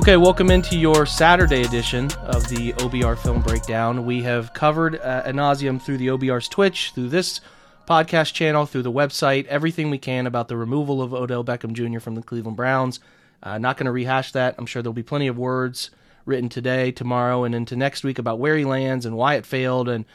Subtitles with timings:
[0.00, 4.06] Okay, welcome into your Saturday edition of the OBR Film Breakdown.
[4.06, 7.42] We have covered uh, nauseum through the OBR's Twitch, through this
[7.86, 12.00] podcast channel, through the website, everything we can about the removal of Odell Beckham Jr.
[12.00, 12.98] from the Cleveland Browns.
[13.42, 14.54] Uh, not going to rehash that.
[14.56, 15.90] I'm sure there'll be plenty of words
[16.24, 19.86] written today, tomorrow, and into next week about where he lands and why it failed,
[19.86, 20.06] and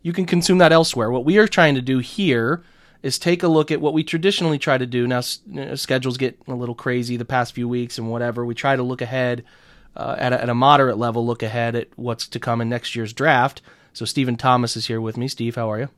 [0.00, 1.10] you can consume that elsewhere.
[1.10, 2.62] What we are trying to do here
[3.04, 5.06] is take a look at what we traditionally try to do.
[5.06, 8.46] Now, schedules get a little crazy the past few weeks and whatever.
[8.46, 9.44] We try to look ahead
[9.94, 12.96] uh, at, a, at a moderate level, look ahead at what's to come in next
[12.96, 13.60] year's draft.
[13.92, 15.28] So, Stephen Thomas is here with me.
[15.28, 15.90] Steve, how are you?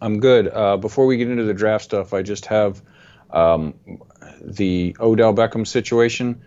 [0.00, 0.46] I'm good.
[0.46, 2.80] Uh, before we get into the draft stuff, I just have
[3.30, 3.74] um,
[4.40, 6.40] the Odell Beckham situation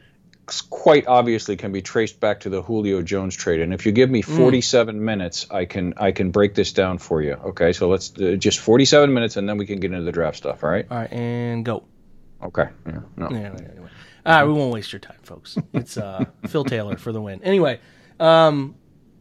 [0.69, 3.61] quite obviously can be traced back to the Julio Jones trade.
[3.61, 4.37] And if you give me hmm.
[4.37, 4.99] 47 mm.
[4.99, 7.33] minutes, I can I can break this down for you.
[7.33, 10.37] Okay, so let's uh, just 47 minutes, and then we can get into the draft
[10.37, 10.63] stuff.
[10.63, 10.85] All right.
[10.89, 11.83] All right, and go.
[12.41, 12.69] Okay.
[12.85, 12.99] Yeah.
[13.15, 13.29] No.
[13.31, 13.89] Yeah, anyway.
[14.25, 15.57] All right, we won't waste your time, folks.
[15.73, 17.43] It's uh, Phil Taylor for the win.
[17.43, 17.79] Anyway,
[18.19, 18.75] um,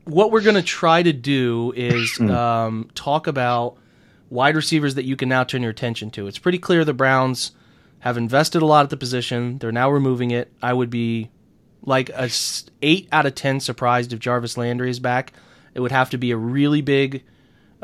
[0.05, 2.31] what we're going to try to do is hmm.
[2.31, 3.77] um, talk about
[4.31, 6.27] wide receivers that you can now turn your attention to.
[6.27, 7.53] It's pretty clear the Browns
[8.03, 9.58] have invested a lot at the position.
[9.58, 10.53] They're now removing it.
[10.61, 11.31] I would be
[11.84, 12.28] like a
[12.83, 15.33] eight out of ten surprised if Jarvis Landry is back.
[15.72, 17.23] It would have to be a really big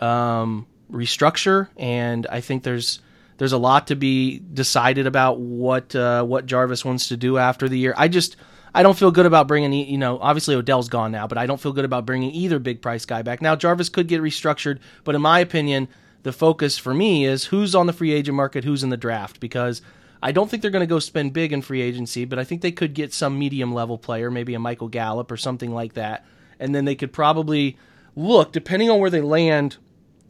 [0.01, 3.01] um, restructure, and I think there's
[3.37, 7.69] there's a lot to be decided about what uh, what Jarvis wants to do after
[7.69, 7.95] the year.
[7.97, 8.35] I just
[8.75, 11.61] I don't feel good about bringing you know obviously Odell's gone now, but I don't
[11.61, 13.41] feel good about bringing either big price guy back.
[13.41, 15.87] Now Jarvis could get restructured, but in my opinion,
[16.25, 19.39] the focus for me is who's on the free agent market, who's in the draft,
[19.39, 19.81] because
[20.23, 22.61] I don't think they're going to go spend big in free agency, but I think
[22.61, 26.25] they could get some medium level player, maybe a Michael Gallup or something like that.
[26.59, 27.77] And then they could probably
[28.17, 29.77] look, depending on where they land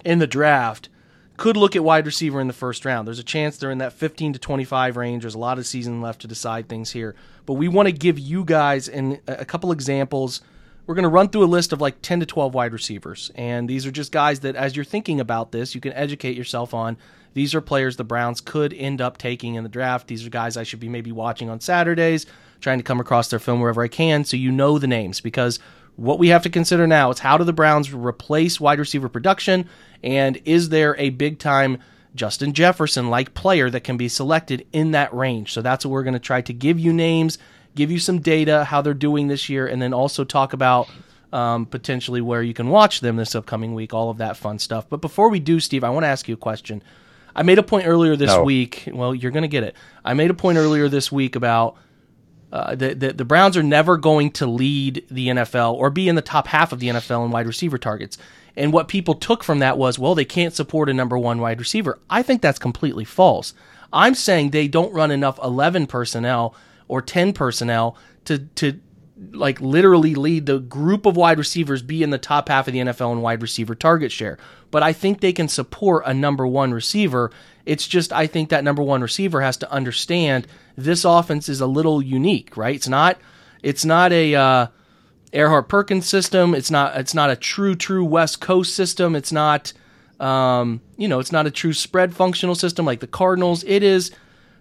[0.04, 0.88] in the draft,
[1.38, 3.06] could look at wide receiver in the first round.
[3.06, 5.22] There's a chance they're in that 15 to 25 range.
[5.22, 7.14] There's a lot of season left to decide things here.
[7.46, 10.42] But we want to give you guys in a couple examples.
[10.86, 13.30] We're going to run through a list of like 10 to 12 wide receivers.
[13.36, 16.74] And these are just guys that, as you're thinking about this, you can educate yourself
[16.74, 16.98] on
[17.38, 20.08] these are players the Browns could end up taking in the draft.
[20.08, 22.26] These are guys I should be maybe watching on Saturdays,
[22.60, 25.60] trying to come across their film wherever I can so you know the names because
[25.94, 29.68] what we have to consider now is how do the Browns replace wide receiver production
[30.02, 31.78] and is there a big time
[32.12, 35.52] Justin Jefferson like player that can be selected in that range?
[35.52, 37.38] So that's what we're going to try to give you names,
[37.76, 40.88] give you some data, how they're doing this year, and then also talk about
[41.32, 44.86] um, potentially where you can watch them this upcoming week, all of that fun stuff.
[44.88, 46.82] But before we do, Steve, I want to ask you a question.
[47.38, 48.42] I made a point earlier this no.
[48.42, 48.88] week.
[48.92, 49.76] Well, you're going to get it.
[50.04, 51.76] I made a point earlier this week about
[52.52, 56.16] uh, the, the, the Browns are never going to lead the NFL or be in
[56.16, 58.18] the top half of the NFL in wide receiver targets.
[58.56, 61.60] And what people took from that was, well, they can't support a number one wide
[61.60, 62.00] receiver.
[62.10, 63.54] I think that's completely false.
[63.92, 66.56] I'm saying they don't run enough 11 personnel
[66.88, 68.80] or 10 personnel to to
[69.32, 72.80] like literally lead the group of wide receivers be in the top half of the
[72.80, 74.38] NFL in wide receiver target share.
[74.70, 77.30] But I think they can support a number one receiver.
[77.66, 80.46] It's just I think that number one receiver has to understand
[80.76, 82.76] this offense is a little unique, right?
[82.76, 83.18] It's not
[83.62, 84.66] it's not a uh,
[85.32, 86.54] Erhardt Perkins system.
[86.54, 89.16] It's not it's not a true true West Coast system.
[89.16, 89.72] It's not
[90.20, 93.64] um, you know it's not a true spread functional system like the Cardinals.
[93.64, 94.12] It is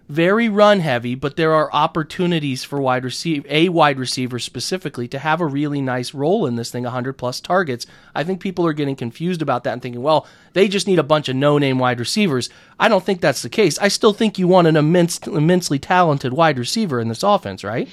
[0.08, 5.18] very run heavy, but there are opportunities for wide receiver, a wide receiver specifically, to
[5.18, 7.86] have a really nice role in this thing, 100 plus targets.
[8.14, 11.02] I think people are getting confused about that and thinking, well, they just need a
[11.02, 12.48] bunch of no name wide receivers.
[12.80, 13.78] I don't think that's the case.
[13.78, 17.88] I still think you want an immense, immensely talented wide receiver in this offense, right?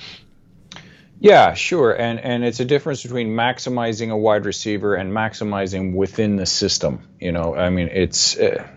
[1.19, 1.93] Yeah, sure.
[1.93, 7.07] And and it's a difference between maximizing a wide receiver and maximizing within the system.
[7.19, 8.37] You know, I mean, it's.
[8.37, 8.67] Uh,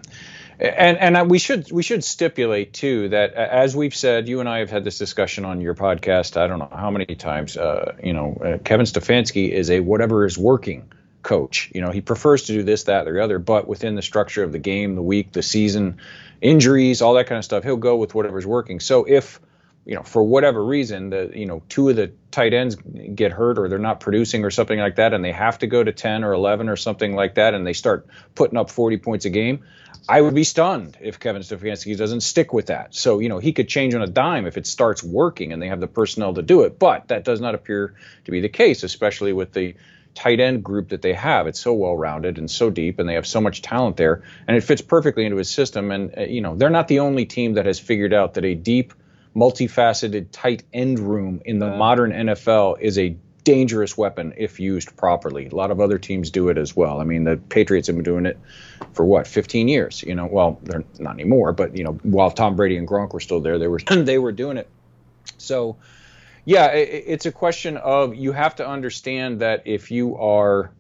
[0.61, 4.59] and and we should we should stipulate too that as we've said, you and I
[4.59, 6.37] have had this discussion on your podcast.
[6.37, 7.57] I don't know how many times.
[7.57, 10.91] Uh, you know, uh, Kevin Stefanski is a whatever is working
[11.23, 11.71] coach.
[11.75, 14.43] You know, he prefers to do this, that, or the other, but within the structure
[14.43, 15.99] of the game, the week, the season,
[16.41, 18.81] injuries, all that kind of stuff, he'll go with whatever's working.
[18.81, 19.41] So if
[19.89, 23.59] you know, for whatever reason, the you know two of the tight ends get hurt
[23.59, 26.25] or they're not producing or something like that, and they have to go to 10
[26.25, 29.65] or 11 or something like that, and they start putting up 40 points a game.
[30.09, 32.95] I would be stunned if Kevin Stefanski doesn't stick with that.
[32.95, 35.69] So, you know, he could change on a dime if it starts working and they
[35.69, 36.79] have the personnel to do it.
[36.79, 37.95] But that does not appear
[38.25, 39.75] to be the case, especially with the
[40.15, 41.47] tight end group that they have.
[41.47, 44.57] It's so well rounded and so deep, and they have so much talent there, and
[44.57, 45.91] it fits perfectly into his system.
[45.91, 48.55] And uh, you know, they're not the only team that has figured out that a
[48.55, 48.95] deep,
[49.37, 53.17] multifaceted tight end room in the modern NFL is a
[53.49, 55.47] dangerous weapon if used properly.
[55.47, 57.00] A lot of other teams do it as well.
[57.00, 58.39] I mean, the Patriots have been doing it
[58.93, 60.03] for what, 15 years?
[60.03, 63.21] You know, well, they're not anymore, but you know, while Tom Brady and Gronk were
[63.21, 64.69] still there, they were they were doing it.
[65.39, 65.79] So,
[66.45, 70.71] yeah, it, it's a question of you have to understand that if you are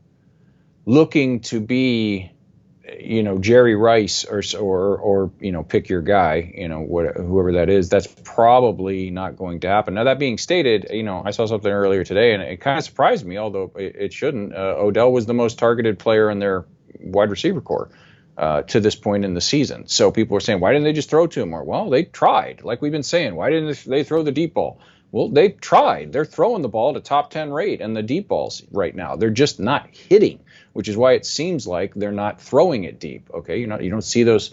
[0.84, 2.30] looking to be
[2.98, 7.16] you know Jerry Rice or or or you know pick your guy, you know what,
[7.16, 7.88] whoever that is.
[7.88, 9.94] That's probably not going to happen.
[9.94, 12.84] Now that being stated, you know I saw something earlier today and it kind of
[12.84, 14.54] surprised me, although it, it shouldn't.
[14.54, 16.64] Uh, Odell was the most targeted player in their
[17.00, 17.90] wide receiver core.
[18.36, 19.88] Uh, to this point in the season.
[19.88, 21.64] So people were saying, why didn't they just throw to him more?
[21.64, 23.34] Well, they tried, like we've been saying.
[23.34, 24.78] Why didn't they throw the deep ball?
[25.10, 26.12] Well, they tried.
[26.12, 29.16] They're throwing the ball a top 10 rate and the deep balls right now.
[29.16, 30.38] They're just not hitting
[30.78, 33.28] which is why it seems like they're not throwing it deep.
[33.34, 34.52] Okay, not you don't see those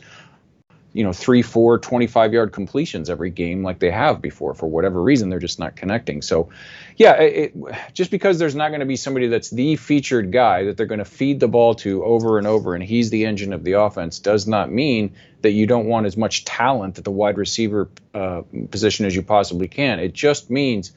[0.91, 5.03] you know three four 25 yard completions every game like they have before for whatever
[5.03, 6.49] reason they're just not connecting so
[6.95, 7.53] yeah it,
[7.93, 10.99] just because there's not going to be somebody that's the featured guy that they're going
[10.99, 14.17] to feed the ball to over and over and he's the engine of the offense
[14.17, 18.41] does not mean that you don't want as much talent at the wide receiver uh,
[18.71, 20.91] position as you possibly can it just means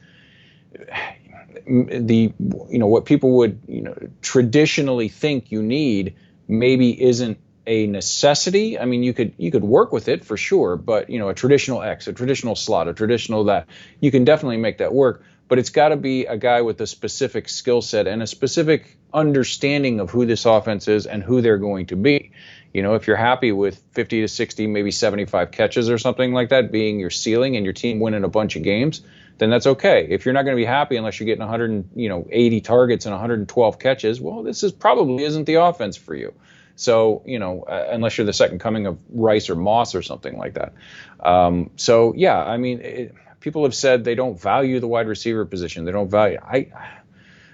[1.65, 2.33] the
[2.69, 6.15] you know what people would you know traditionally think you need
[6.47, 7.37] maybe isn't
[7.69, 8.79] a necessity.
[8.79, 11.35] I mean, you could you could work with it for sure, but you know, a
[11.35, 13.67] traditional X, a traditional slot, a traditional that
[14.01, 15.23] you can definitely make that work.
[15.47, 18.97] But it's got to be a guy with a specific skill set and a specific
[19.13, 22.31] understanding of who this offense is and who they're going to be.
[22.73, 26.49] You know, if you're happy with 50 to 60, maybe 75 catches or something like
[26.49, 29.01] that being your ceiling and your team winning a bunch of games,
[29.39, 30.05] then that's okay.
[30.09, 33.05] If you're not going to be happy unless you're getting 100, you know, 80 targets
[33.05, 36.33] and 112 catches, well, this is probably isn't the offense for you.
[36.75, 40.37] So, you know, uh, unless you're the second coming of Rice or Moss or something
[40.37, 40.73] like that.
[41.19, 45.45] Um, so, yeah, I mean, it, people have said they don't value the wide receiver
[45.45, 45.85] position.
[45.85, 46.39] They don't value.
[46.41, 46.67] I,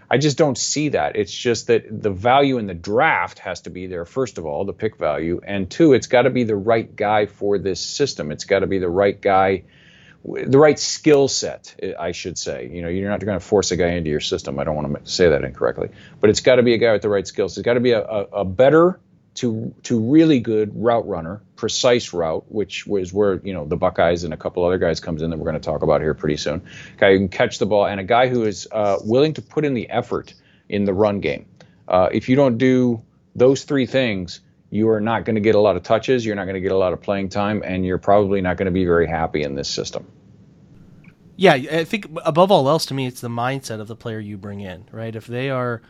[0.10, 1.16] I just don't see that.
[1.16, 4.66] It's just that the value in the draft has to be there, first of all,
[4.66, 5.42] the pick value.
[5.44, 8.32] And two, it's got to be the right guy for this system.
[8.32, 9.64] It's got to be the right guy
[10.26, 12.70] the right skill set, I should say.
[12.72, 14.60] You know, you're not going to force a guy into your system.
[14.60, 15.90] I don't want to say that incorrectly,
[16.20, 17.58] but it's got to be a guy with the right skills.
[17.58, 19.00] It's got to be a, a, a, better
[19.36, 24.24] to to really good route runner, precise route, which was where you know the Buckeyes
[24.24, 26.38] and a couple other guys comes in that we're going to talk about here pretty
[26.38, 26.64] soon.
[26.98, 29.64] Guy who can catch the ball and a guy who is uh, willing to put
[29.64, 30.34] in the effort
[30.70, 31.46] in the run game.
[31.88, 33.04] Uh, if you don't do
[33.36, 34.40] those three things,
[34.72, 36.72] you are not going to get a lot of touches, you're not going to get
[36.72, 39.54] a lot of playing time, and you're probably not going to be very happy in
[39.54, 40.08] this system.
[41.38, 44.38] Yeah, I think above all else, to me, it's the mindset of the player you
[44.38, 45.16] bring in, right?
[45.16, 45.82] If they are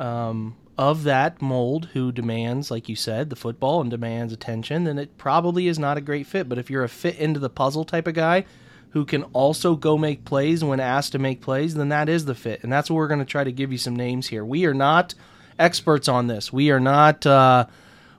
[0.00, 4.98] um, of that mold who demands, like you said, the football and demands attention, then
[4.98, 6.48] it probably is not a great fit.
[6.48, 8.46] But if you're a fit into the puzzle type of guy
[8.90, 12.34] who can also go make plays when asked to make plays, then that is the
[12.34, 12.62] fit.
[12.62, 14.44] And that's what we're going to try to give you some names here.
[14.44, 15.14] We are not
[15.58, 16.52] experts on this.
[16.52, 17.26] We are not.
[17.26, 17.66] Uh,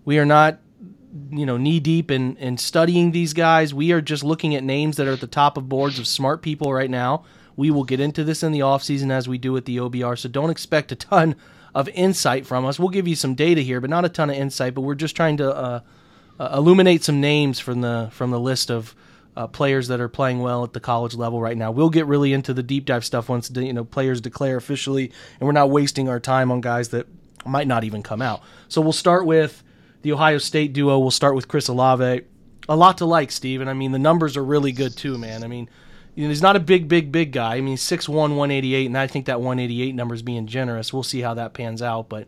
[0.05, 0.59] we are not
[1.31, 3.73] you know knee deep in, in studying these guys.
[3.73, 6.41] We are just looking at names that are at the top of boards of smart
[6.41, 7.23] people right now.
[7.55, 10.29] We will get into this in the offseason as we do with the OBR, so
[10.29, 11.35] don't expect a ton
[11.73, 12.79] of insight from us.
[12.79, 14.73] We'll give you some data here, but not a ton of insight.
[14.73, 15.79] But we're just trying to uh,
[16.39, 18.95] uh, illuminate some names from the from the list of
[19.35, 21.71] uh, players that are playing well at the college level right now.
[21.71, 25.45] We'll get really into the deep dive stuff once you know players declare officially, and
[25.45, 27.07] we're not wasting our time on guys that
[27.45, 28.41] might not even come out.
[28.67, 29.63] So we'll start with
[30.01, 32.21] the Ohio State duo will start with Chris Olave.
[32.69, 35.43] A lot to like, Steve, and I mean the numbers are really good too, man.
[35.43, 35.69] I mean,
[36.15, 37.55] you know, he's not a big, big, big guy.
[37.55, 40.91] I mean, 6'1", 188, and I think that 188 number is being generous.
[40.91, 42.27] We'll see how that pans out, but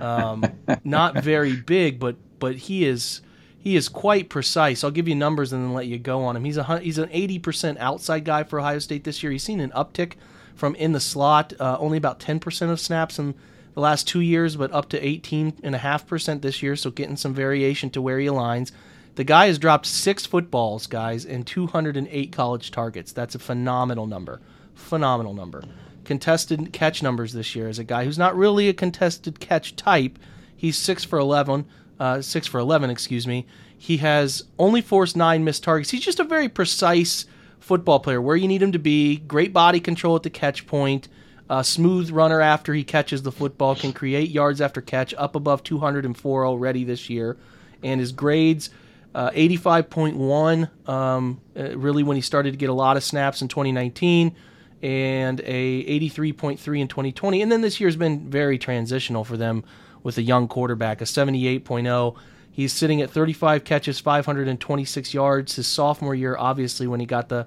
[0.00, 0.44] um,
[0.84, 3.22] not very big, but but he is
[3.58, 4.84] he is quite precise.
[4.84, 6.44] I'll give you numbers and then let you go on him.
[6.44, 9.32] He's a he's an 80% outside guy for Ohio State this year.
[9.32, 10.12] He's seen an uptick
[10.54, 13.34] from in the slot, uh, only about 10% of snaps and
[13.74, 18.00] the last two years, but up to 18.5% this year, so getting some variation to
[18.00, 18.72] where he aligns.
[19.16, 23.12] The guy has dropped six footballs, guys, and 208 college targets.
[23.12, 24.40] That's a phenomenal number.
[24.74, 25.62] Phenomenal number.
[26.04, 30.18] Contested catch numbers this year as a guy who's not really a contested catch type.
[30.56, 31.64] He's six for 11,
[32.00, 33.46] uh, six for 11, excuse me.
[33.76, 35.90] He has only forced nine missed targets.
[35.90, 37.26] He's just a very precise
[37.60, 39.16] football player where you need him to be.
[39.16, 41.08] Great body control at the catch point.
[41.50, 45.62] A smooth runner after he catches the football, can create yards after catch, up above
[45.62, 47.36] 204 already this year.
[47.82, 48.70] And his grades,
[49.14, 53.48] uh, 85.1, um, uh, really when he started to get a lot of snaps in
[53.48, 54.34] 2019.
[54.82, 57.40] and a 83.3 in 2020.
[57.40, 59.64] And then this year's been very transitional for them
[60.02, 62.16] with a young quarterback, a 78.0.
[62.50, 65.56] He's sitting at 35 catches, 526 yards.
[65.56, 67.46] His sophomore year, obviously, when he got the,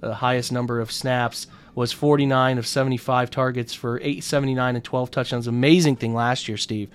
[0.00, 5.46] the highest number of snaps, was 49 of 75 targets for 879 and 12 touchdowns.
[5.46, 6.90] Amazing thing last year, Steve.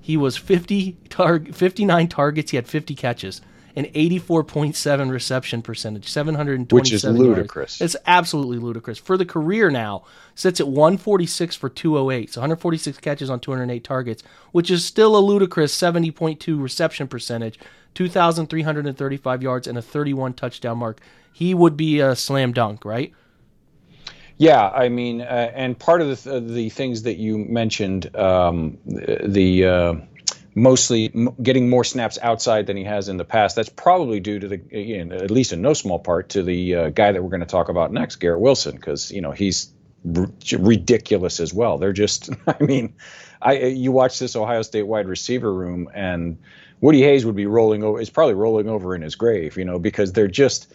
[0.00, 2.52] He was 50 tar- 59 targets.
[2.52, 3.40] He had 50 catches
[3.74, 7.80] and 84.7 reception percentage, 727 Which is ludicrous.
[7.80, 7.94] Yards.
[7.94, 8.98] It's absolutely ludicrous.
[8.98, 14.22] For the career now, sits at 146 for 208, so 146 catches on 208 targets,
[14.52, 17.58] which is still a ludicrous 70.2 reception percentage,
[17.94, 20.98] 2,335 yards, and a 31 touchdown mark.
[21.30, 23.12] He would be a slam dunk, right?
[24.38, 25.24] Yeah, I mean, uh,
[25.54, 29.94] and part of the, the things that you mentioned, um, the uh,
[30.54, 31.08] mostly
[31.42, 33.56] getting more snaps outside than he has in the past.
[33.56, 36.74] That's probably due to the, you know, at least in no small part, to the
[36.74, 39.72] uh, guy that we're going to talk about next, Garrett Wilson, because you know he's
[40.14, 41.78] r- ridiculous as well.
[41.78, 42.94] They're just, I mean,
[43.40, 46.36] I you watch this Ohio State wide receiver room, and
[46.82, 49.78] Woody Hayes would be rolling over, is probably rolling over in his grave, you know,
[49.78, 50.70] because they're just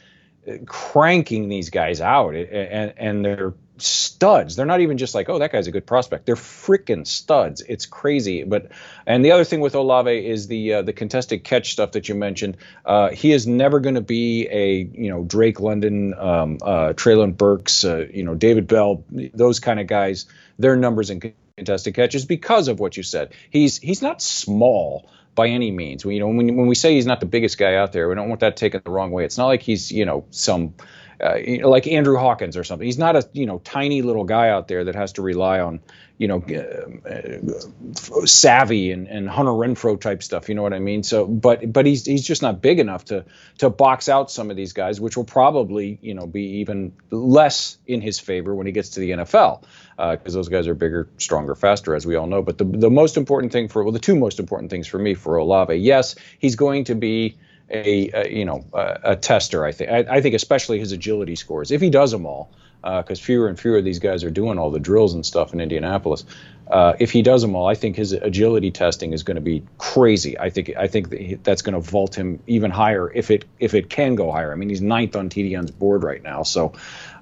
[0.65, 4.55] cranking these guys out, and and they're studs.
[4.55, 6.25] They're not even just like, oh, that guy's a good prospect.
[6.25, 7.61] They're freaking studs.
[7.61, 8.43] It's crazy.
[8.43, 8.71] But
[9.05, 12.15] and the other thing with Olave is the uh, the contested catch stuff that you
[12.15, 12.57] mentioned.
[12.85, 17.35] Uh, he is never going to be a you know Drake London, um, uh, Treylon
[17.35, 20.25] Burks, uh, you know David Bell, those kind of guys.
[20.59, 23.33] Their numbers in contested catches because of what you said.
[23.49, 26.05] He's he's not small by any means.
[26.05, 28.15] We, you know, when, when we say he's not the biggest guy out there, we
[28.15, 29.25] don't want that taken the wrong way.
[29.25, 30.73] It's not like he's you know some
[31.21, 32.85] uh, you know, like Andrew Hawkins or something.
[32.85, 35.79] He's not a you know tiny little guy out there that has to rely on
[36.17, 40.49] you know uh, savvy and, and Hunter Renfrow type stuff.
[40.49, 41.03] You know what I mean?
[41.03, 43.25] So, but but he's he's just not big enough to
[43.59, 47.77] to box out some of these guys, which will probably you know be even less
[47.85, 49.63] in his favor when he gets to the NFL
[49.97, 52.41] because uh, those guys are bigger, stronger, faster, as we all know.
[52.41, 55.13] But the the most important thing for well, the two most important things for me
[55.13, 57.37] for Olave, yes, he's going to be
[57.71, 59.65] a, a you know a, a, tester.
[59.65, 62.51] I think I, I, think especially his agility scores if he does them all,
[62.81, 65.53] because uh, fewer and fewer of these guys are doing all the drills and stuff
[65.53, 66.25] in Indianapolis.
[66.67, 69.63] Uh, if he does them all, I think his agility testing is going to be
[69.77, 70.39] crazy.
[70.39, 73.73] I think I think that that's going to vault him even higher if it if
[73.73, 74.51] it can go higher.
[74.51, 76.43] I mean, he's ninth on TDN's board right now.
[76.43, 76.73] So,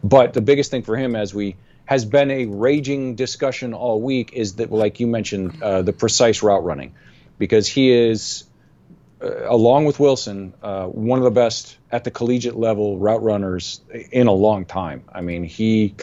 [0.04, 4.34] but the biggest thing for him as we has been a raging discussion all week
[4.34, 6.94] is that, like you mentioned, uh, the precise route running,
[7.40, 8.44] because he is
[9.22, 13.82] uh, along with Wilson, uh, one of the best at the collegiate level route runners
[14.12, 15.04] in a long time.
[15.12, 15.96] I mean, he,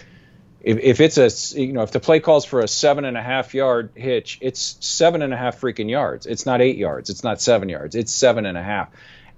[0.61, 3.23] if, if it's a, you know, if the play calls for a seven and a
[3.23, 6.27] half yard hitch, it's seven and a half freaking yards.
[6.27, 7.09] It's not eight yards.
[7.09, 7.95] It's not seven yards.
[7.95, 8.91] It's seven and a half.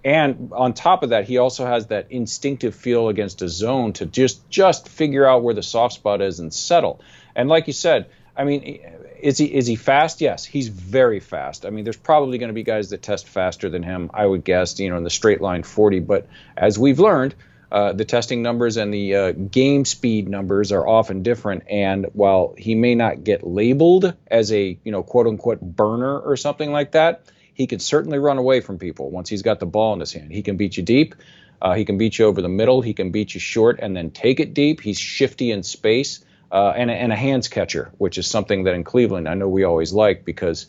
[0.04, 4.06] And on top of that, he also has that instinctive feel against a zone to
[4.06, 7.00] just just figure out where the soft spot is and settle.
[7.34, 8.06] And like you said,
[8.36, 8.80] I mean,
[9.20, 10.20] is he is he fast?
[10.20, 11.66] Yes, he's very fast.
[11.66, 14.10] I mean, there's probably going to be guys that test faster than him.
[14.14, 16.00] I would guess, you know, in the straight line 40.
[16.00, 17.34] But as we've learned,
[17.70, 21.64] uh, the testing numbers and the uh, game speed numbers are often different.
[21.68, 26.36] And while he may not get labeled as a you know quote unquote burner or
[26.36, 29.94] something like that, he can certainly run away from people once he's got the ball
[29.94, 30.32] in his hand.
[30.32, 31.14] He can beat you deep.
[31.60, 32.82] Uh, he can beat you over the middle.
[32.82, 34.80] He can beat you short and then take it deep.
[34.80, 38.74] He's shifty in space uh, and, a, and a hands catcher, which is something that
[38.74, 40.66] in Cleveland I know we always like because,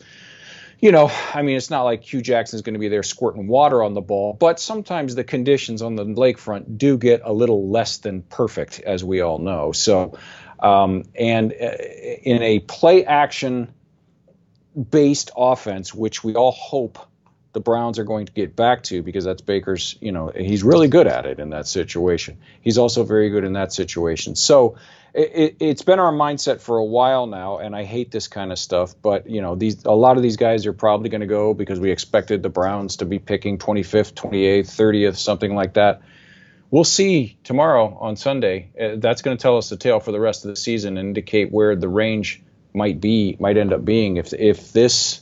[0.79, 3.83] you know, I mean, it's not like Jackson is going to be there squirting water
[3.83, 7.98] on the ball, but sometimes the conditions on the lakefront do get a little less
[7.98, 9.71] than perfect, as we all know.
[9.71, 10.17] So,
[10.59, 11.55] um, and uh,
[12.24, 13.74] in a play action
[14.89, 17.00] based offense, which we all hope
[17.51, 20.88] the Browns are going to get back to because that's Baker's, you know, he's really
[20.88, 22.38] good at it in that situation.
[22.62, 24.36] He's also very good in that situation.
[24.36, 24.77] So,
[25.13, 28.59] it, has been our mindset for a while now, and I hate this kind of
[28.59, 28.93] stuff.
[29.01, 31.79] But you know, these a lot of these guys are probably going to go because
[31.79, 36.01] we expected the Browns to be picking 25th, 28th, 30th, something like that.
[36.71, 38.69] We'll see tomorrow on Sunday.
[38.79, 41.07] Uh, that's going to tell us the tale for the rest of the season and
[41.07, 44.17] indicate where the range might be, might end up being.
[44.17, 45.21] If if this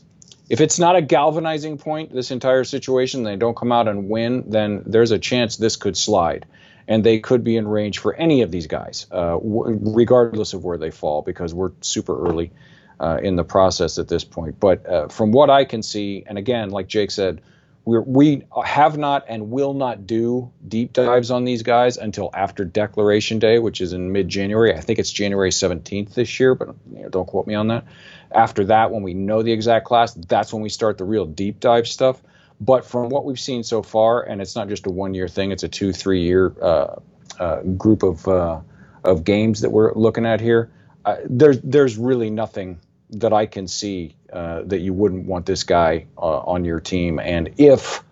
[0.49, 4.45] if it's not a galvanizing point, this entire situation, they don't come out and win,
[4.47, 6.45] then there's a chance this could slide
[6.87, 10.63] and they could be in range for any of these guys, uh, w- regardless of
[10.63, 12.51] where they fall, because we're super early
[12.99, 14.59] uh, in the process at this point.
[14.59, 17.41] But uh, from what I can see, and again, like Jake said,
[17.87, 22.65] we're, we have not and will not do deep dives on these guys until after
[22.65, 24.75] Declaration Day, which is in mid-January.
[24.75, 27.85] I think it's January 17th this year, but you know, don't quote me on that.
[28.29, 31.61] After that, when we know the exact class, that's when we start the real deep
[31.61, 32.21] dive stuff.
[32.59, 35.51] But from what we've seen so far, and it's not just a one year thing,
[35.51, 36.95] it's a two, three year uh,
[37.39, 38.61] uh, group of, uh,
[39.03, 40.71] of games that we're looking at here,
[41.05, 42.79] uh, there's there's really nothing
[43.11, 47.19] that I can see uh, that you wouldn't want this guy uh, on your team.
[47.19, 48.03] And if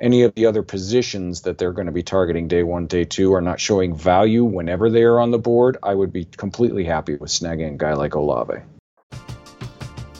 [0.00, 3.34] any of the other positions that they're going to be targeting day one, day two
[3.34, 7.16] are not showing value whenever they are on the board, I would be completely happy
[7.16, 8.62] with snagging a guy like Olave.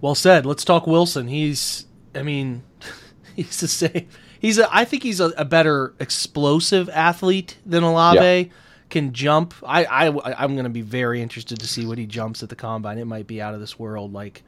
[0.00, 0.46] Well said.
[0.46, 1.28] Let's talk Wilson.
[1.28, 2.62] He's, I mean,
[3.36, 4.08] he's the same.
[4.38, 8.18] He's a, I think he's a, a better explosive athlete than Olave.
[8.18, 8.44] Yeah.
[8.88, 9.54] Can jump.
[9.64, 12.56] I, I, I'm going to be very interested to see what he jumps at the
[12.56, 12.98] combine.
[12.98, 14.12] It might be out of this world.
[14.12, 14.42] Like,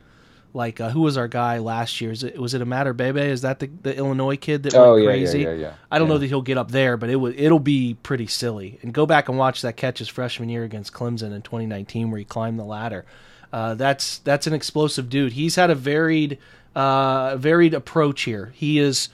[0.52, 2.10] like uh, who was our guy last year?
[2.10, 3.18] Is it was it Imatorbhebhe?
[3.28, 5.40] Is that the, the Illinois kid that Oh, went yeah, yeah, crazy?
[5.42, 5.74] yeah, yeah.
[5.92, 7.32] I don't know that he'll get up there, but it will.
[7.36, 8.80] It'll be pretty silly.
[8.82, 12.18] And go back and watch that catch his freshman year against Clemson in 2019, where
[12.18, 13.04] he climbed the ladder.
[13.52, 15.34] Uh, that's that's an explosive dude.
[15.34, 16.38] He's had a varied
[16.74, 18.52] uh, varied approach here.
[18.54, 19.08] He is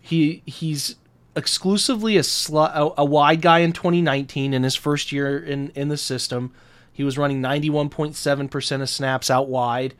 [0.00, 0.96] he he's
[1.34, 2.22] exclusively a,
[2.52, 6.52] a a wide guy in 2019 in his first year in in the system.
[6.92, 9.94] He was running 91.7% of snaps out wide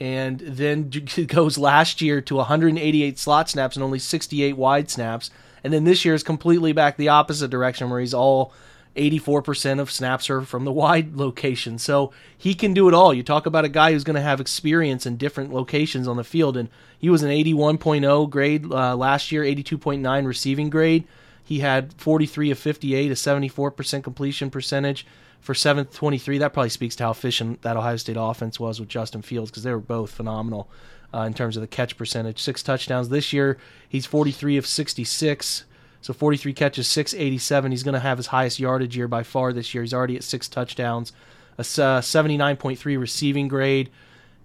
[0.00, 0.90] and then
[1.28, 5.30] goes last year to 188 slot snaps and only 68 wide snaps.
[5.62, 8.52] And then this year is completely back the opposite direction where he's all
[8.96, 11.78] 84% of snaps are from the wide location.
[11.78, 13.14] So he can do it all.
[13.14, 16.24] You talk about a guy who's going to have experience in different locations on the
[16.24, 16.56] field.
[16.56, 21.04] And he was an 81.0 grade uh, last year, 82.9 receiving grade.
[21.44, 25.06] He had 43 of 58, a 74% completion percentage
[25.40, 26.38] for 723.
[26.38, 29.62] That probably speaks to how efficient that Ohio State offense was with Justin Fields because
[29.62, 30.68] they were both phenomenal
[31.14, 32.40] uh, in terms of the catch percentage.
[32.40, 33.58] Six touchdowns this year.
[33.88, 35.64] He's 43 of 66.
[36.02, 37.70] So 43 catches, 687.
[37.70, 39.82] He's going to have his highest yardage year by far this year.
[39.82, 41.12] He's already at six touchdowns,
[41.58, 43.90] a uh, 79.3 receiving grade.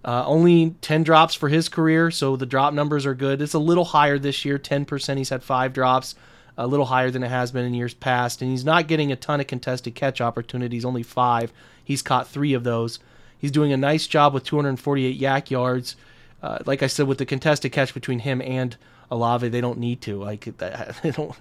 [0.04, 3.42] Uh, only 10 drops for his career, so the drop numbers are good.
[3.42, 5.16] It's a little higher this year, 10%.
[5.16, 6.14] He's had five drops,
[6.56, 8.40] a little higher than it has been in years past.
[8.40, 11.52] And he's not getting a ton of contested catch opportunities, only five.
[11.82, 13.00] He's caught three of those.
[13.36, 15.96] He's doing a nice job with 248 YAC yards.
[16.40, 18.76] Uh, like I said, with the contested catch between him and
[19.10, 20.16] Olave, they don't need to.
[20.22, 20.44] Like
[21.02, 21.34] they don't.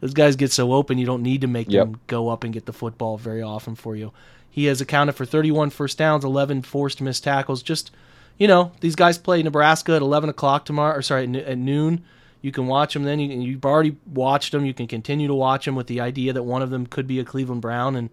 [0.00, 1.86] Those guys get so open, you don't need to make Yep.
[1.86, 4.12] them go up and get the football very often for you.
[4.50, 7.62] He has accounted for 31 first downs, 11 forced missed tackles.
[7.62, 7.90] Just
[8.38, 12.02] you know, these guys play Nebraska at 11 o'clock tomorrow, or sorry, at noon.
[12.40, 13.20] You can watch them then.
[13.20, 14.64] You, you've already watched them.
[14.66, 17.20] You can continue to watch them with the idea that one of them could be
[17.20, 17.94] a Cleveland Brown.
[17.94, 18.10] And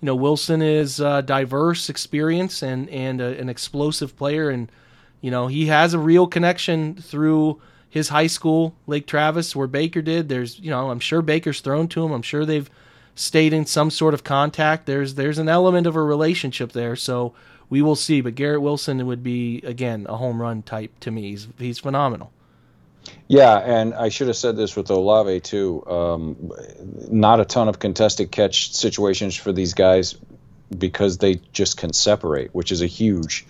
[0.00, 4.70] you know, Wilson is uh, diverse experience and and uh, an explosive player, and
[5.20, 10.02] you know he has a real connection through his high school, Lake Travis, where Baker
[10.02, 10.28] did.
[10.28, 12.12] There's you know I'm sure Baker's thrown to him.
[12.12, 12.70] I'm sure they've
[13.14, 14.86] stayed in some sort of contact.
[14.86, 16.96] There's there's an element of a relationship there.
[16.96, 17.34] So
[17.68, 18.20] we will see.
[18.20, 21.30] But Garrett Wilson would be again a home run type to me.
[21.30, 22.32] He's he's phenomenal.
[23.28, 25.84] Yeah, and I should have said this with Olave too.
[25.86, 26.52] Um,
[27.08, 30.16] not a ton of contested catch situations for these guys
[30.76, 33.46] because they just can separate, which is a huge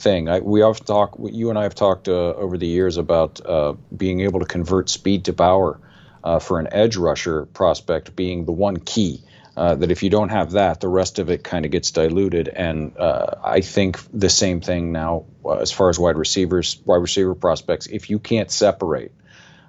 [0.00, 0.28] thing.
[0.28, 1.16] I, we often talk.
[1.20, 4.88] You and I have talked uh, over the years about uh, being able to convert
[4.88, 5.80] speed to power
[6.24, 9.22] uh, for an edge rusher prospect being the one key.
[9.56, 12.48] Uh, that if you don't have that, the rest of it kind of gets diluted.
[12.48, 17.02] And uh, I think the same thing now uh, as far as wide receivers, wide
[17.02, 17.86] receiver prospects.
[17.86, 19.12] If you can't separate,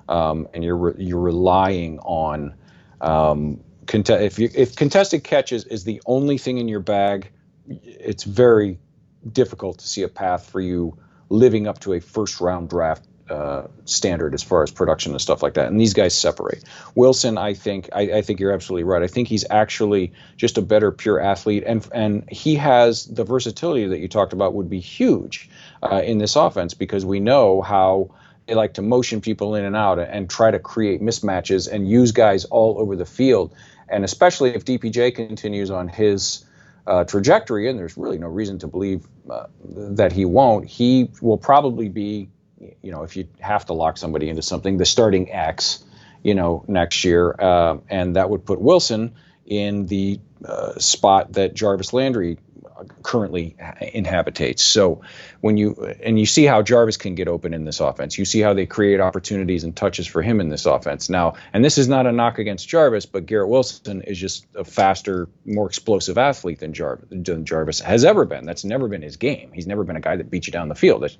[0.07, 2.53] um, and you're re- you're relying on
[3.01, 7.31] um, cont- if you if contested catches is the only thing in your bag,
[7.67, 8.79] it's very
[9.29, 10.97] difficult to see a path for you
[11.29, 15.41] living up to a first round draft uh, standard as far as production and stuff
[15.41, 15.67] like that.
[15.67, 16.65] And these guys separate.
[16.95, 19.01] Wilson, I think, I, I, think you're absolutely right.
[19.01, 23.87] I think he's actually just a better pure athlete, and and he has the versatility
[23.87, 25.49] that you talked about would be huge
[25.81, 28.13] uh, in this offense because we know how
[28.47, 32.11] they like to motion people in and out and try to create mismatches and use
[32.11, 33.53] guys all over the field.
[33.87, 36.43] And especially if DPJ continues on his
[36.87, 41.37] uh, trajectory, and there's really no reason to believe uh, that he won't, he will
[41.37, 42.29] probably be
[42.81, 45.83] you know, if you have to lock somebody into something, the starting X,
[46.23, 49.15] you know, next year, uh, and that would put Wilson
[49.45, 52.37] in the uh, spot that Jarvis Landry
[53.03, 53.55] currently
[53.93, 54.63] inhabitates.
[54.63, 55.01] So
[55.41, 58.39] when you and you see how Jarvis can get open in this offense, you see
[58.39, 61.09] how they create opportunities and touches for him in this offense.
[61.09, 64.63] Now, and this is not a knock against Jarvis, but Garrett Wilson is just a
[64.63, 68.45] faster, more explosive athlete than Jarvis, than Jarvis has ever been.
[68.45, 69.51] That's never been his game.
[69.51, 71.01] He's never been a guy that beats you down the field.
[71.01, 71.17] That's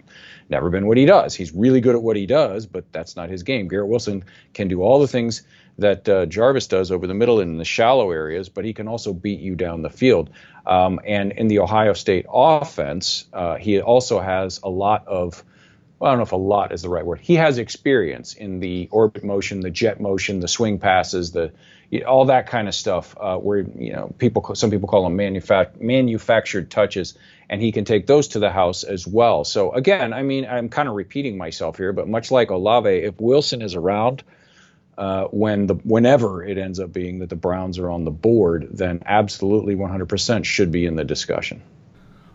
[0.50, 1.34] never been what he does.
[1.34, 3.68] He's really good at what he does, but that's not his game.
[3.68, 5.42] Garrett Wilson can do all the things
[5.78, 8.88] that uh, Jarvis does over the middle and in the shallow areas, but he can
[8.88, 10.30] also beat you down the field.
[10.66, 15.44] Um, and in the Ohio State offense, uh, he also has a lot of,
[16.00, 17.20] well, I don't know if a lot is the right word.
[17.22, 21.52] He has experience in the orbit motion, the jet motion, the swing passes, the
[22.08, 23.16] all that kind of stuff.
[23.20, 27.18] Uh, where you know people, some people call them manufac- manufactured touches,
[27.50, 29.44] and he can take those to the house as well.
[29.44, 33.20] So again, I mean, I'm kind of repeating myself here, but much like Olave, if
[33.20, 34.24] Wilson is around
[34.98, 38.68] uh, when the whenever it ends up being that the Browns are on the board,
[38.72, 41.62] then absolutely 100% should be in the discussion.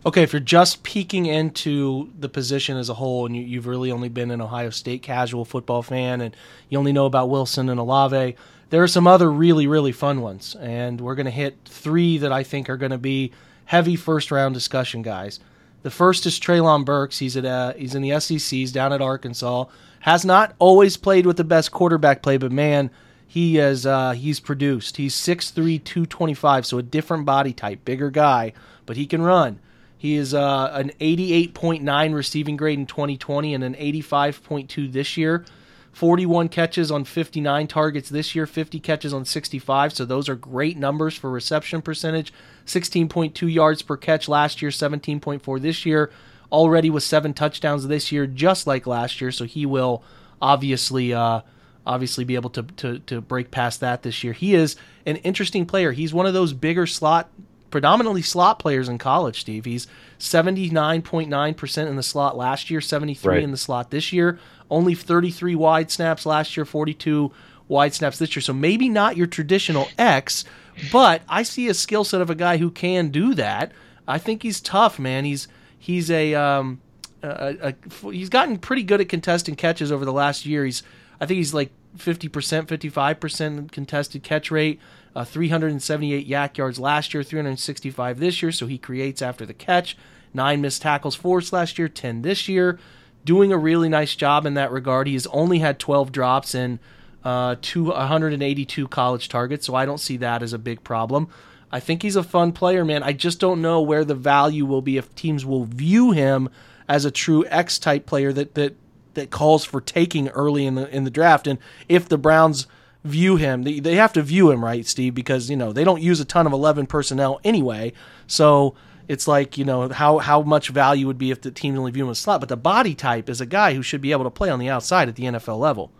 [0.06, 3.90] Okay, if you're just peeking into the position as a whole, and you, have really
[3.90, 6.36] only been an Ohio State casual football fan, and
[6.68, 8.36] you only know about Wilson and Olave,
[8.70, 12.30] there are some other really, really fun ones, and we're going to hit three that
[12.30, 13.32] I think are going to be
[13.64, 15.40] heavy first round discussion guys.
[15.82, 17.18] The first is Treylon Burks.
[17.18, 18.38] He's at uh, he's in the SEC.
[18.38, 19.64] He's down at Arkansas.
[20.00, 22.92] Has not always played with the best quarterback play, but man,
[23.26, 24.98] he has uh, he's produced.
[24.98, 28.52] He's 6'3", 225, so a different body type, bigger guy,
[28.84, 29.58] but he can run.
[29.98, 35.44] He is uh, an 88.9 receiving grade in 2020 and an 85.2 this year.
[35.92, 39.94] 41 catches on 59 targets this year, 50 catches on 65.
[39.94, 42.34] So those are great numbers for reception percentage.
[42.66, 46.10] 16.2 yards per catch last year, 17.4 this year
[46.52, 49.32] already with seven touchdowns this year, just like last year.
[49.32, 50.02] So he will
[50.40, 51.40] obviously uh,
[51.86, 54.32] obviously be able to, to to break past that this year.
[54.32, 55.92] He is an interesting player.
[55.92, 57.30] He's one of those bigger slot,
[57.70, 59.40] predominantly slot players in college.
[59.40, 59.86] Steve, he's
[60.18, 63.42] seventy nine point nine percent in the slot last year, seventy three right.
[63.42, 64.38] in the slot this year.
[64.70, 67.32] Only thirty three wide snaps last year, forty two
[67.68, 68.42] wide snaps this year.
[68.42, 70.44] So maybe not your traditional X,
[70.92, 73.72] but I see a skill set of a guy who can do that.
[74.08, 75.24] I think he's tough, man.
[75.24, 75.48] He's
[75.86, 76.80] He's a, um,
[77.22, 80.64] a, a, he's gotten pretty good at contesting catches over the last year.
[80.64, 80.82] He's
[81.20, 82.30] I think he's like 50%,
[82.66, 84.80] 55% contested catch rate.
[85.16, 88.52] Uh, 378 YAC yards last year, 365 this year.
[88.52, 89.96] So he creates after the catch.
[90.34, 92.78] Nine missed tackles forced last year, 10 this year.
[93.24, 95.06] Doing a really nice job in that regard.
[95.06, 96.80] He's only had 12 drops in
[97.24, 101.28] uh, 182 college targets, so I don't see that as a big problem.
[101.72, 103.02] I think he's a fun player, man.
[103.02, 106.50] I just don't know where the value will be if teams will view him
[106.88, 108.76] as a true X type player that that
[109.14, 111.46] that calls for taking early in the in the draft.
[111.46, 112.66] And if the Browns
[113.06, 116.02] view him, they, they have to view him right, Steve, because you know they don't
[116.02, 117.92] use a ton of eleven personnel anyway.
[118.26, 118.74] So
[119.08, 122.04] it's like you know how how much value would be if the team only view
[122.04, 122.40] him as slot.
[122.40, 124.68] But the body type is a guy who should be able to play on the
[124.68, 125.92] outside at the NFL level.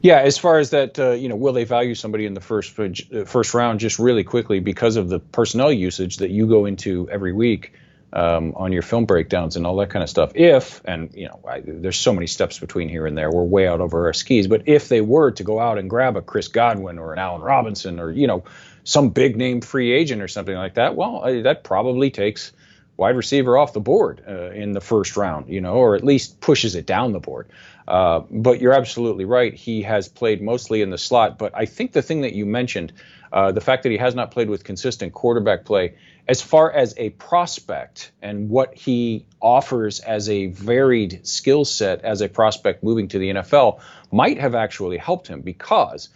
[0.00, 2.78] Yeah, as far as that, uh, you know, will they value somebody in the first
[2.78, 7.08] uh, first round just really quickly because of the personnel usage that you go into
[7.10, 7.72] every week
[8.12, 10.32] um, on your film breakdowns and all that kind of stuff?
[10.34, 13.68] If and you know, I, there's so many steps between here and there, we're way
[13.68, 14.46] out over our skis.
[14.46, 17.42] But if they were to go out and grab a Chris Godwin or an Allen
[17.42, 18.44] Robinson or you know
[18.84, 22.52] some big name free agent or something like that, well, uh, that probably takes
[22.96, 26.40] wide receiver off the board uh, in the first round, you know, or at least
[26.40, 27.48] pushes it down the board.
[27.86, 29.54] Uh, but you're absolutely right.
[29.54, 31.38] He has played mostly in the slot.
[31.38, 32.92] But I think the thing that you mentioned,
[33.32, 35.94] uh, the fact that he has not played with consistent quarterback play,
[36.28, 42.20] as far as a prospect and what he offers as a varied skill set as
[42.20, 46.08] a prospect moving to the NFL, might have actually helped him because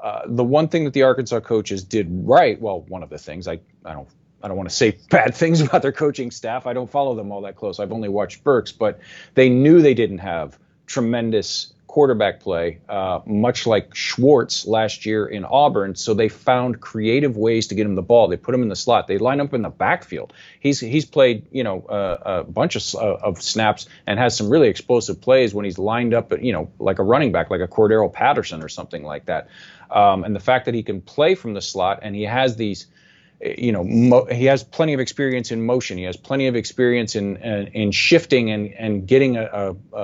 [0.00, 3.48] uh, the one thing that the Arkansas coaches did right, well, one of the things
[3.48, 4.08] I I don't
[4.42, 6.66] I don't want to say bad things about their coaching staff.
[6.66, 7.80] I don't follow them all that close.
[7.80, 9.00] I've only watched Burks, but
[9.34, 10.56] they knew they didn't have
[10.86, 15.94] tremendous quarterback play, uh, much like Schwartz last year in Auburn.
[15.94, 18.28] So they found creative ways to get him the ball.
[18.28, 19.06] They put him in the slot.
[19.06, 20.34] They line up in the backfield.
[20.60, 24.50] He's he's played you know uh, a bunch of, uh, of snaps and has some
[24.50, 27.68] really explosive plays when he's lined up you know like a running back, like a
[27.68, 29.48] Cordarrelle Patterson or something like that.
[29.90, 32.88] Um, and the fact that he can play from the slot and he has these
[33.40, 35.98] you know, mo- he has plenty of experience in motion.
[35.98, 39.96] He has plenty of experience in in, in shifting and and getting a, a,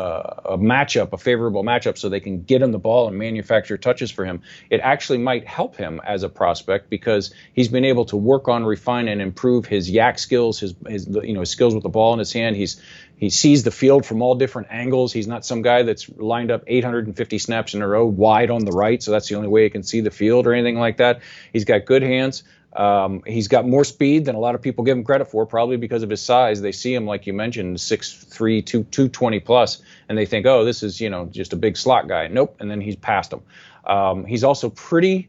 [0.44, 4.10] a matchup, a favorable matchup, so they can get him the ball and manufacture touches
[4.10, 4.42] for him.
[4.68, 8.64] It actually might help him as a prospect because he's been able to work on,
[8.64, 12.12] refine, and improve his YAC skills, his his you know his skills with the ball
[12.12, 12.56] in his hand.
[12.56, 12.82] He's
[13.16, 15.12] he sees the field from all different angles.
[15.12, 18.72] He's not some guy that's lined up 850 snaps in a row wide on the
[18.72, 21.20] right, so that's the only way he can see the field or anything like that.
[21.52, 22.42] He's got good hands.
[22.74, 25.76] Um, he's got more speed than a lot of people give him credit for, probably
[25.76, 26.60] because of his size.
[26.60, 31.00] They see him, like you mentioned, 6'3", 220 plus, and they think, oh, this is
[31.00, 32.28] you know just a big slot guy.
[32.28, 33.42] Nope, and then he's past him.
[33.84, 35.28] Um, he's also pretty,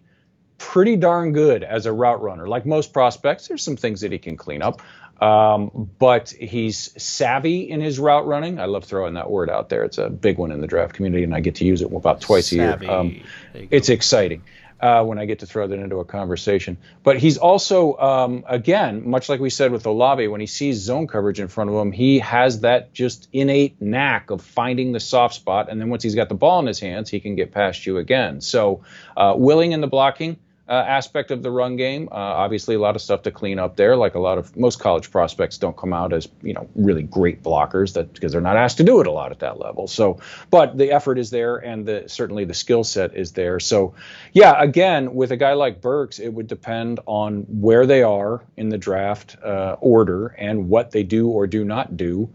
[0.57, 2.47] pretty darn good as a route runner.
[2.47, 4.81] Like most prospects, there's some things that he can clean up,
[5.21, 8.57] um, but he's savvy in his route running.
[8.59, 9.83] I love throwing that word out there.
[9.83, 12.21] It's a big one in the draft community, and I get to use it about
[12.21, 12.85] twice savvy.
[12.85, 12.97] a year.
[12.97, 13.21] Um,
[13.69, 14.43] it's exciting
[14.83, 16.77] uh, when I get to throw that into a conversation.
[17.03, 21.07] But he's also, um, again, much like we said with Olave, when he sees zone
[21.07, 25.35] coverage in front of him, he has that just innate knack of finding the soft
[25.35, 25.69] spot.
[25.69, 27.97] And then once he's got the ball in his hands, he can get past you
[27.97, 28.41] again.
[28.41, 28.83] So
[29.15, 32.07] uh, willing in the blocking uh, aspect of the run game.
[32.09, 33.97] Uh, obviously, a lot of stuff to clean up there.
[33.97, 37.43] Like a lot of most college prospects don't come out as you know really great
[37.43, 39.87] blockers that because they're not asked to do it a lot at that level.
[39.87, 43.59] So, but the effort is there, and the certainly the skill set is there.
[43.59, 43.93] So,
[44.31, 48.69] yeah, again, with a guy like Burks, it would depend on where they are in
[48.69, 52.29] the draft uh, order and what they do or do not do.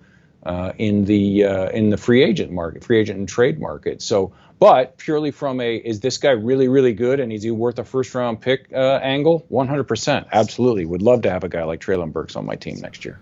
[0.49, 4.01] Uh, in the uh, in the free agent market, free agent and trade market.
[4.01, 7.79] So but purely from a is this guy really really good and is he worth
[7.79, 9.47] a first round pick uh, angle?
[9.53, 10.87] 100%, absolutely.
[10.87, 13.21] Would love to have a guy like Treylon Burks on my team next year.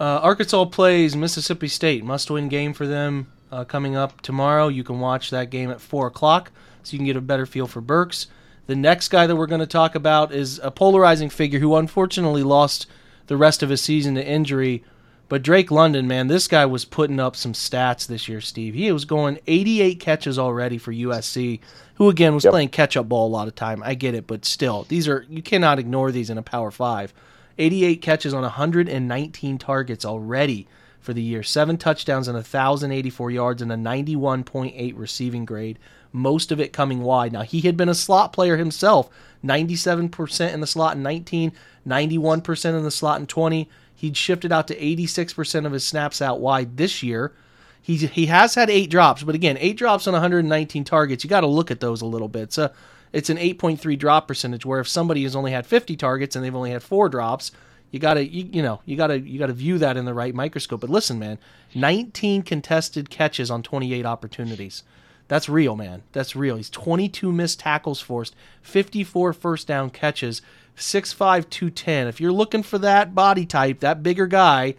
[0.00, 4.68] Uh, Arkansas plays Mississippi State, must win game for them uh, coming up tomorrow.
[4.68, 7.66] You can watch that game at four o'clock, so you can get a better feel
[7.66, 8.28] for Burks.
[8.66, 12.42] The next guy that we're going to talk about is a polarizing figure who unfortunately
[12.42, 12.86] lost
[13.26, 14.82] the rest of his season to injury
[15.28, 18.74] but Drake London, man, this guy was putting up some stats this year, Steve.
[18.74, 21.60] He was going 88 catches already for USC,
[21.96, 22.52] who again was yep.
[22.52, 23.82] playing catch up ball a lot of time.
[23.82, 27.12] I get it, but still, these are you cannot ignore these in a Power 5.
[27.58, 30.68] 88 catches on 119 targets already
[31.00, 31.42] for the year.
[31.42, 35.78] 7 touchdowns and 1084 yards and a 91.8 receiving grade.
[36.12, 37.32] Most of it coming wide.
[37.32, 39.08] Now, he had been a slot player himself,
[39.44, 41.52] 97% in the slot in 19,
[41.86, 46.38] 91% in the slot in 20 He'd shifted out to 86% of his snaps out
[46.38, 47.32] wide this year.
[47.80, 51.24] He, he has had eight drops, but again, eight drops on 119 targets.
[51.24, 52.56] You got to look at those a little bit.
[52.58, 52.72] A,
[53.12, 54.66] it's an 8.3 drop percentage.
[54.66, 57.52] Where if somebody has only had 50 targets and they've only had four drops,
[57.90, 60.80] you gotta you, you know you gotta you gotta view that in the right microscope.
[60.80, 61.38] But listen, man,
[61.74, 64.82] 19 contested catches on 28 opportunities.
[65.28, 66.02] That's real, man.
[66.12, 66.56] That's real.
[66.56, 70.42] He's 22 missed tackles forced, 54 first down catches.
[70.76, 72.06] 6'5", 210.
[72.06, 74.74] If you're looking for that body type, that bigger guy,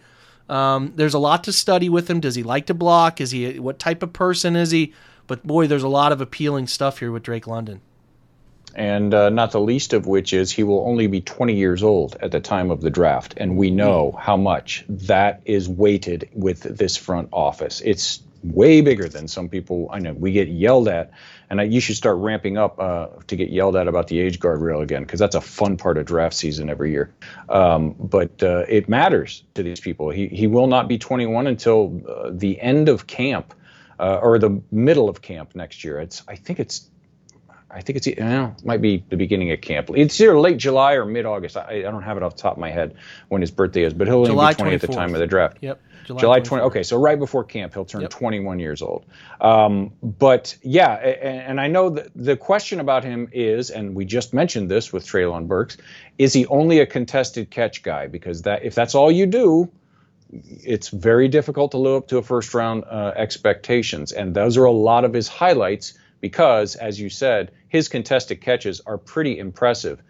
[0.48, 2.20] um, there's a lot to study with him.
[2.20, 3.20] Does he like to block?
[3.20, 4.94] Is he what type of person is he?
[5.26, 7.80] But boy, there's a lot of appealing stuff here with Drake London.
[8.74, 12.16] And uh, not the least of which is he will only be 20 years old
[12.20, 16.62] at the time of the draft, and we know how much that is weighted with
[16.62, 17.80] this front office.
[17.84, 20.12] It's way bigger than some people I know.
[20.12, 21.12] We get yelled at
[21.50, 24.38] and I, you should start ramping up uh, to get yelled at about the age
[24.38, 27.14] guardrail again because that's a fun part of draft season every year.
[27.48, 30.10] Um, but uh, it matters to these people.
[30.10, 33.54] He he will not be 21 until uh, the end of camp
[33.98, 35.98] uh, or the middle of camp next year.
[36.00, 36.88] It's I think it's
[37.70, 39.90] I think it's you know, might be the beginning of camp.
[39.94, 41.56] It's either late July or mid August.
[41.56, 42.94] I, I, don't have it off the top of my head
[43.28, 45.58] when his birthday is, but he'll only be 20 at the time of the draft.
[45.60, 45.80] Yep.
[46.08, 46.64] July, July 20.
[46.64, 48.10] Okay, so right before camp, he'll turn yep.
[48.10, 49.04] 21 years old.
[49.42, 54.06] Um, but yeah, and, and, I know that the question about him is, and we
[54.06, 55.76] just mentioned this with Treylon Burks,
[56.16, 58.06] is he only a contested catch guy?
[58.06, 59.70] Because that if that's all you do,
[60.32, 64.64] it's very difficult to live up to a first round uh, expectations, and those are
[64.64, 65.92] a lot of his highlights
[66.22, 70.02] because, as you said, his contested catches are pretty impressive.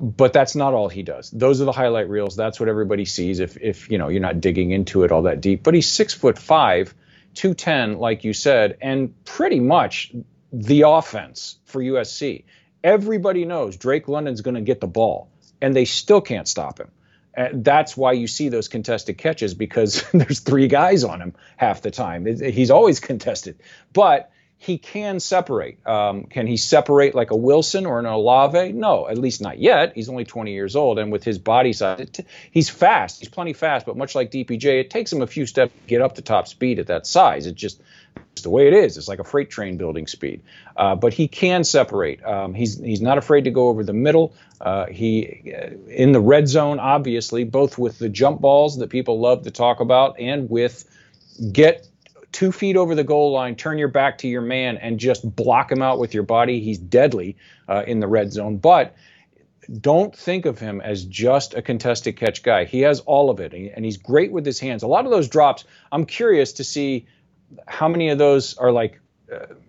[0.00, 1.30] But that's not all he does.
[1.30, 2.36] Those are the highlight reels.
[2.36, 5.40] That's what everybody sees if, if you know you're not digging into it all that
[5.40, 5.62] deep.
[5.62, 6.94] But he's six foot five,
[7.34, 10.12] two ten, like you said, and pretty much
[10.52, 12.44] the offense for USC.
[12.82, 15.30] Everybody knows Drake London's going to get the ball,
[15.60, 16.90] and they still can't stop him.
[17.32, 21.82] And that's why you see those contested catches because there's three guys on him half
[21.82, 22.26] the time.
[22.26, 23.60] He's always contested,
[23.92, 24.30] but
[24.62, 25.84] he can separate.
[25.86, 28.72] Um, can he separate like a Wilson or an Olave?
[28.72, 29.94] No, at least not yet.
[29.94, 33.20] He's only 20 years old, and with his body size, it, he's fast.
[33.20, 36.02] He's plenty fast, but much like DPJ, it takes him a few steps to get
[36.02, 37.46] up to top speed at that size.
[37.46, 37.80] It just
[38.32, 38.98] it's the way it is.
[38.98, 40.42] It's like a freight train building speed.
[40.76, 42.22] Uh, but he can separate.
[42.22, 44.34] Um, he's he's not afraid to go over the middle.
[44.60, 49.20] Uh, he uh, in the red zone, obviously, both with the jump balls that people
[49.20, 50.84] love to talk about, and with
[51.50, 51.86] get
[52.32, 55.70] two feet over the goal line, turn your back to your man, and just block
[55.70, 56.60] him out with your body.
[56.60, 57.36] He's deadly
[57.68, 58.56] uh, in the red zone.
[58.56, 58.94] But
[59.80, 62.64] don't think of him as just a contested catch guy.
[62.64, 64.82] He has all of it, and he's great with his hands.
[64.82, 67.06] A lot of those drops, I'm curious to see
[67.66, 68.99] how many of those are like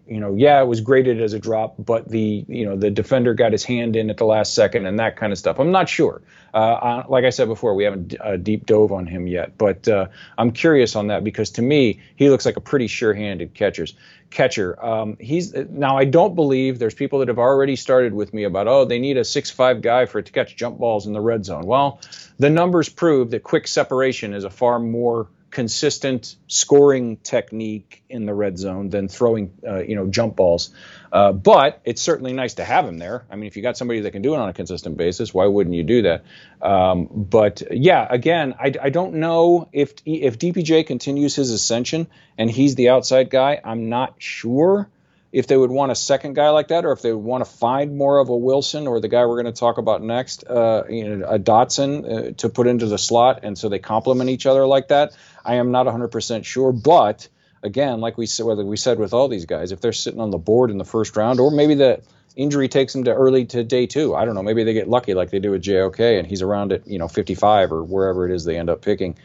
[0.08, 3.34] you know, yeah, it was graded as a drop, but the you know the defender
[3.34, 5.60] got his hand in at the last second and that kind of stuff.
[5.60, 6.22] I'm not sure.
[6.54, 10.08] Uh, like I said before, we haven't uh, deep dove on him yet, but uh,
[10.38, 13.94] I'm curious on that because to me he looks like a pretty sure-handed catchers
[14.32, 14.84] catcher.
[14.84, 18.68] Um, he's now I don't believe there's people that have already started with me about
[18.68, 21.46] oh they need a six-five guy for it to catch jump balls in the red
[21.46, 21.66] zone.
[21.66, 22.02] Well,
[22.38, 28.34] the numbers prove that quick separation is a far more consistent scoring technique in the
[28.34, 30.72] red zone than throwing, uh, you know, jump balls.
[31.12, 33.26] Uh, but it's certainly nice to have him there.
[33.30, 35.46] I mean, if you got somebody that can do it on a consistent basis, why
[35.46, 36.24] wouldn't you do that?
[36.62, 42.50] Um, but yeah, again, I, I don't know if if DPJ continues his ascension and
[42.50, 43.60] he's the outside guy.
[43.64, 44.90] I'm not sure
[45.32, 47.50] if they would want a second guy like that, or if they would want to
[47.50, 50.84] find more of a Wilson or the guy we're going to talk about next, uh,
[50.90, 54.46] you know, a Dotson uh, to put into the slot, and so they complement each
[54.46, 55.16] other like that.
[55.46, 57.30] I am not 100% sure, but
[57.64, 60.32] again, like we said, whether we said with all these guys, if they're sitting on
[60.32, 62.02] the board in the first round, or maybe the
[62.36, 65.14] injury takes them to early to day two, I don't know, maybe they get lucky
[65.14, 68.34] like they do with JOK, and he's around at you know 55 or wherever it
[68.36, 69.16] is they end up picking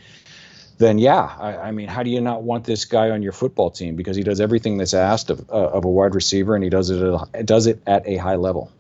[0.78, 3.70] then yeah, I, I, mean, how do you not want this guy on your football
[3.70, 6.70] team because he does everything that's asked of, uh, of a wide receiver and he
[6.70, 8.70] does it at a, does it at a high level.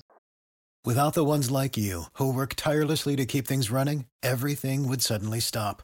[0.84, 5.40] Without the ones like you who work tirelessly to keep things running, everything would suddenly
[5.40, 5.82] stop.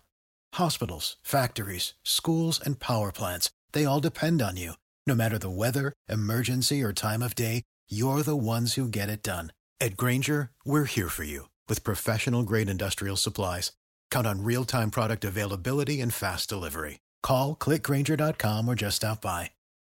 [0.55, 4.75] Hospitals, factories, schools, and power plants—they all depend on you.
[5.07, 9.22] No matter the weather, emergency, or time of day, you're the ones who get it
[9.25, 9.53] done.
[9.81, 13.72] At Grainger, we're here for you with professional grade industrial supplies.
[14.12, 17.01] Count on real time product availability and fast delivery.
[17.22, 19.51] Call clickgrainger.com or just stop by.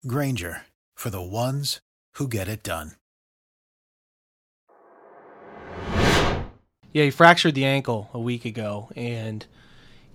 [0.06, 0.62] Grainger
[0.96, 1.82] for the ones
[2.16, 2.92] who get it done.
[6.94, 9.44] Yeah, he fractured the ankle a week ago, and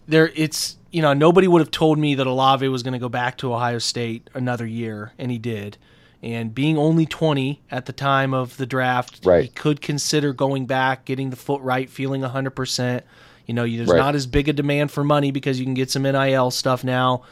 [0.06, 3.08] there it's you know nobody would have told me that Olave was going to go
[3.08, 5.76] back to Ohio State another year, and he did.
[6.22, 9.44] And being only 20 at the time of the draft, right.
[9.44, 13.02] he could consider going back, getting the foot right, feeling 100%.
[13.48, 13.98] You know, there's Right.
[13.98, 17.22] not as big a demand for money because you can get some NIL stuff now.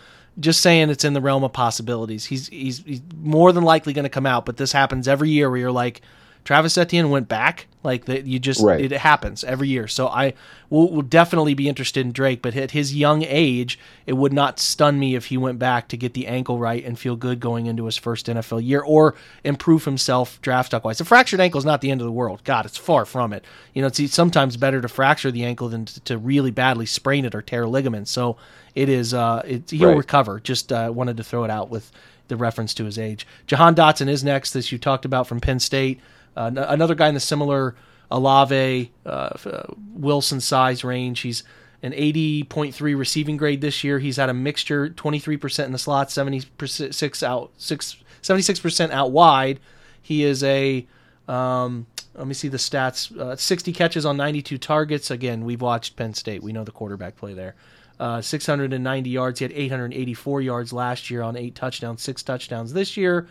[0.41, 2.25] Just saying, it's in the realm of possibilities.
[2.25, 5.49] He's he's, he's more than likely going to come out, but this happens every year
[5.49, 6.01] where you're like,
[6.47, 7.67] Travis Etienne went back.
[7.83, 8.81] Like that, you just Right.
[8.81, 9.87] it happens every year.
[9.87, 10.33] So I
[10.71, 14.59] will, will definitely be interested in Drake, but at his young age, it would not
[14.59, 17.67] stun me if he went back to get the ankle right and feel good going
[17.67, 21.01] into his first NFL year or improve himself draft stock wise.
[21.01, 22.43] A fractured ankle is not the end of the world.
[22.45, 23.45] God, it's far from it.
[23.75, 27.25] You know, it's sometimes better to fracture the ankle than to, to really badly sprain
[27.25, 28.11] it or tear ligaments.
[28.11, 28.37] So
[28.75, 29.15] it is.
[29.15, 29.97] Uh, it, he'll Right.
[29.97, 30.41] recover.
[30.41, 31.93] Just uh, wanted to throw it out with
[32.29, 33.25] the reference to his age.
[33.47, 36.01] Jahan Dotson is next, as you talked about from Penn State.
[36.37, 37.75] Another guy in the similar
[38.11, 39.63] Olave, uh, uh,
[39.95, 41.21] Wilson size range.
[41.21, 41.43] He's
[41.83, 43.99] an 80.3 receiving grade this year.
[43.99, 49.61] He's had a mixture 23% in the slot, 76 out, six, 76% out wide.
[50.01, 50.87] He is a
[51.27, 53.17] um, let me see the stats.
[53.17, 55.11] Uh, 60 catches on 92 targets.
[55.11, 56.43] Again, we've watched Penn State.
[56.43, 57.55] We know the quarterback play there.
[57.99, 59.41] Uh, 690 yards.
[59.41, 63.27] He had 884 yards last year on eight touchdowns, six touchdowns this year.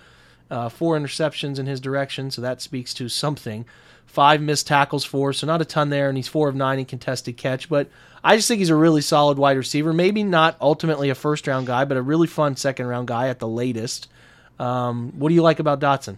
[0.50, 3.66] Uh, four interceptions in his direction, so that speaks to something.
[4.06, 6.86] Five missed tackles for, so not a ton there, and he's four of nine in
[6.86, 7.68] contested catch.
[7.68, 7.90] But
[8.24, 9.92] I just think he's a really solid wide receiver.
[9.92, 13.40] Maybe not ultimately a first round guy, but a really fun second round guy at
[13.40, 14.08] the latest.
[14.60, 16.18] Um, what do you like about Dotson?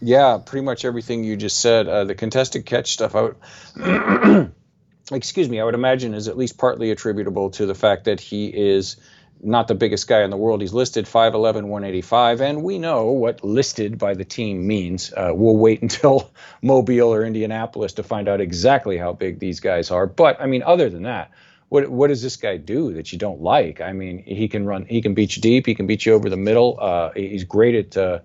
[0.00, 1.86] Yeah, pretty much everything you just said.
[1.86, 3.32] Uh, the contested catch stuff, I
[3.76, 4.52] would,
[5.12, 8.46] excuse me, I would imagine is at least partly attributable to the fact that he
[8.46, 8.96] is
[9.42, 10.60] not the biggest guy in the world.
[10.60, 15.12] He's listed 5'11, 185, and we know what listed by the team means.
[15.12, 16.32] Uh, we'll wait until
[16.62, 20.06] Mobile or Indianapolis to find out exactly how big these guys are.
[20.06, 21.30] But, I mean, other than that,
[21.68, 23.80] what what does this guy do that you don't like?
[23.80, 26.28] I mean, he can run, he can beat you deep, he can beat you over
[26.28, 26.76] the middle.
[26.80, 28.18] Uh, he's great at uh,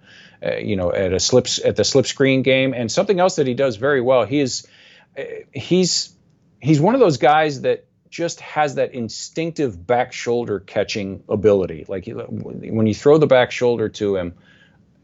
[0.58, 3.54] you know at a slips at the slip screen game, and something else that he
[3.54, 4.26] does very well.
[4.26, 4.68] He is
[5.16, 6.16] uh, he's
[6.60, 7.85] he's one of those guys that
[8.16, 11.84] just has that instinctive back shoulder catching ability.
[11.90, 14.36] Like when you throw the back shoulder to him,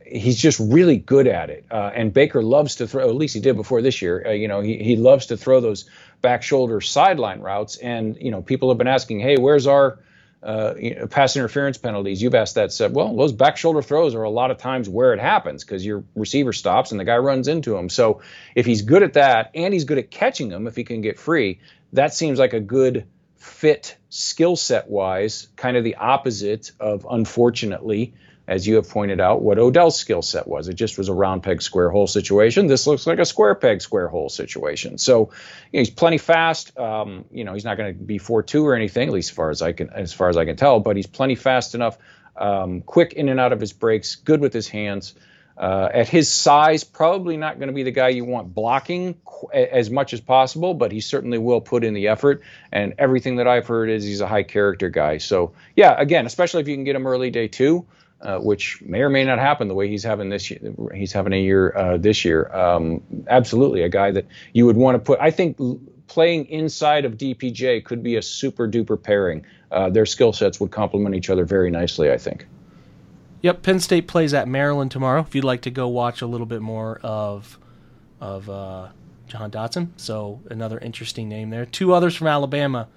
[0.05, 1.65] he's just really good at it.
[1.69, 4.25] Uh, and Baker loves to throw, at least he did before this year.
[4.25, 5.89] Uh, you know, he, he loves to throw those
[6.21, 7.75] back shoulder sideline routes.
[7.75, 9.99] And, you know, people have been asking, hey, where's our
[10.43, 12.21] uh, you pass interference penalties?
[12.21, 12.71] You've asked that.
[12.71, 15.85] Said, well, those back shoulder throws are a lot of times where it happens because
[15.85, 17.89] your receiver stops and the guy runs into him.
[17.89, 18.21] So
[18.55, 21.19] if he's good at that and he's good at catching them, if he can get
[21.19, 21.59] free,
[21.93, 23.05] that seems like a good
[23.37, 28.13] fit skill set wise, kind of the opposite of, unfortunately,
[28.51, 30.67] as you have pointed out, what Odell's skill set was.
[30.67, 32.67] It just was a round peg, square hole situation.
[32.67, 34.97] This looks like a square peg, square hole situation.
[34.97, 35.31] So
[35.71, 36.77] you know, he's plenty fast.
[36.77, 39.35] Um, you know, he's not going to be four two or anything, at least as
[39.37, 40.81] far as I can as far as I can tell.
[40.81, 41.97] But he's plenty fast enough,
[42.35, 45.15] um, quick in and out of his breaks, good with his hands.
[45.57, 49.49] Uh, at his size, probably not going to be the guy you want blocking qu-
[49.51, 52.41] as much as possible, but he certainly will put in the effort.
[52.71, 55.19] And everything that I've heard is he's a high character guy.
[55.19, 57.85] So yeah, again, especially if you can get him early day two
[58.21, 60.59] uh, which may or may not happen the way he's having this year.
[60.93, 62.53] He's having a year uh, this year.
[62.53, 65.19] Um, absolutely, a guy that you would want to put.
[65.19, 65.57] I think
[66.07, 69.45] playing inside of DPJ could be a super duper pairing.
[69.71, 72.11] Uh, their skill sets would complement each other very nicely.
[72.11, 72.45] I think.
[73.41, 75.21] Yep, Penn State plays at Maryland tomorrow.
[75.21, 77.57] If you'd like to go watch a little bit more of
[78.19, 78.89] of uh,
[79.27, 81.65] Jahan Dotson, so another interesting name there.
[81.65, 82.87] Two others from Alabama.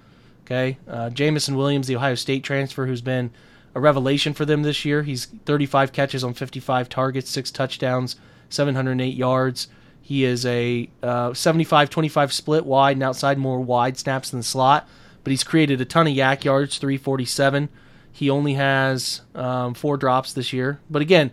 [0.45, 3.31] Okay, uh, Jameson Williams, the Ohio State transfer, who's been
[3.75, 5.03] a revelation for them this year.
[5.03, 8.15] He's 35 catches on 55 targets, six touchdowns,
[8.49, 9.67] 708 yards.
[10.01, 14.45] He is a uh, 75 25 split wide and outside, more wide snaps than the
[14.45, 14.87] slot,
[15.23, 17.69] but he's created a ton of YAC yards, 347.
[18.11, 20.79] He only has um, four drops this year.
[20.89, 21.31] But again,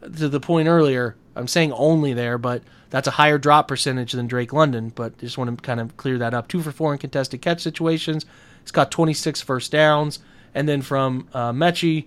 [0.00, 4.28] to the point earlier, I'm saying only there, but that's a higher drop percentage than
[4.28, 4.92] Drake London.
[4.94, 6.48] But just want to kind of clear that up.
[6.48, 8.24] Two for four in contested catch situations.
[8.62, 10.20] He's got 26 first downs
[10.54, 12.06] and then from uh, Metchie,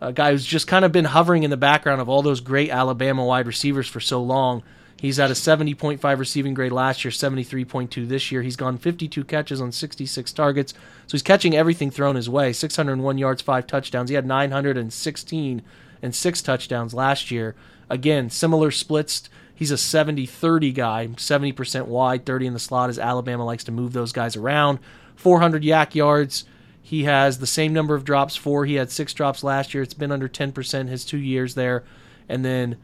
[0.00, 2.70] a guy who's just kind of been hovering in the background of all those great
[2.70, 4.62] Alabama wide receivers for so long.
[4.98, 8.42] He's at a 70.5 receiving grade last year, 73.2 this year.
[8.42, 10.72] He's gone 52 catches on 66 targets.
[11.06, 12.52] So he's catching everything thrown his way.
[12.52, 14.08] 601 yards, five touchdowns.
[14.08, 15.62] He had 916
[16.02, 17.54] and six touchdowns last year.
[17.90, 19.28] Again, similar splits.
[19.54, 23.72] He's a 70 30 guy, 70% wide, 30 in the slot, as Alabama likes to
[23.72, 24.78] move those guys around.
[25.16, 26.44] 400 YAC yards.
[26.86, 28.36] He has the same number of drops.
[28.36, 28.64] Four.
[28.64, 29.82] He had six drops last year.
[29.82, 31.82] It's been under 10% his two years there,
[32.28, 32.76] and then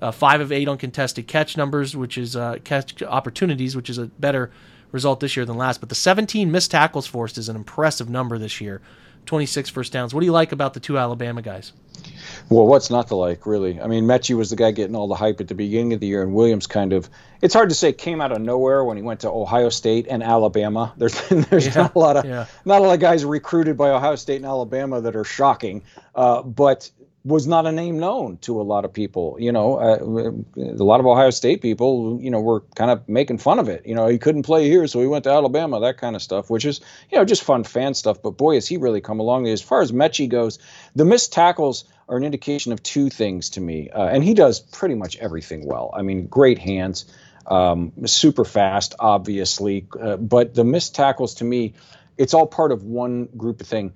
[0.00, 3.98] uh, five of eight on contested catch numbers, which is uh, catch opportunities, which is
[3.98, 4.50] a better
[4.92, 5.78] result this year than last.
[5.80, 8.80] But the 17 missed tackles forced is an impressive number this year.
[9.30, 10.12] 26 first downs.
[10.12, 11.72] What do you like about the two Alabama guys?
[12.48, 13.80] Well, what's not to like, really?
[13.80, 16.08] I mean, Metchie was the guy getting all the hype at the beginning of the
[16.08, 17.08] year, and Williams kind of,
[17.40, 20.24] it's hard to say, came out of nowhere when he went to Ohio State and
[20.24, 20.92] Alabama.
[20.98, 22.46] There's there's yeah, not a lot of yeah.
[22.64, 25.82] not a lot of guys recruited by Ohio State and Alabama that are shocking,
[26.16, 26.90] uh, but
[27.22, 29.36] was not a name known to a lot of people.
[29.38, 33.38] You know, uh, a lot of Ohio State people, you know, were kind of making
[33.38, 33.84] fun of it.
[33.84, 36.48] You know, he couldn't play here, so he went to Alabama, that kind of stuff,
[36.48, 38.22] which is, you know, just fun fan stuff.
[38.22, 39.46] But boy, has he really come along.
[39.48, 40.58] As far as Metchie goes,
[40.94, 43.90] the missed tackles are an indication of two things to me.
[43.90, 45.90] Uh, and he does pretty much everything well.
[45.94, 47.04] I mean, great hands,
[47.46, 49.86] um, super fast, obviously.
[50.00, 51.74] Uh, but the missed tackles to me,
[52.16, 53.92] it's all part of one group of thing.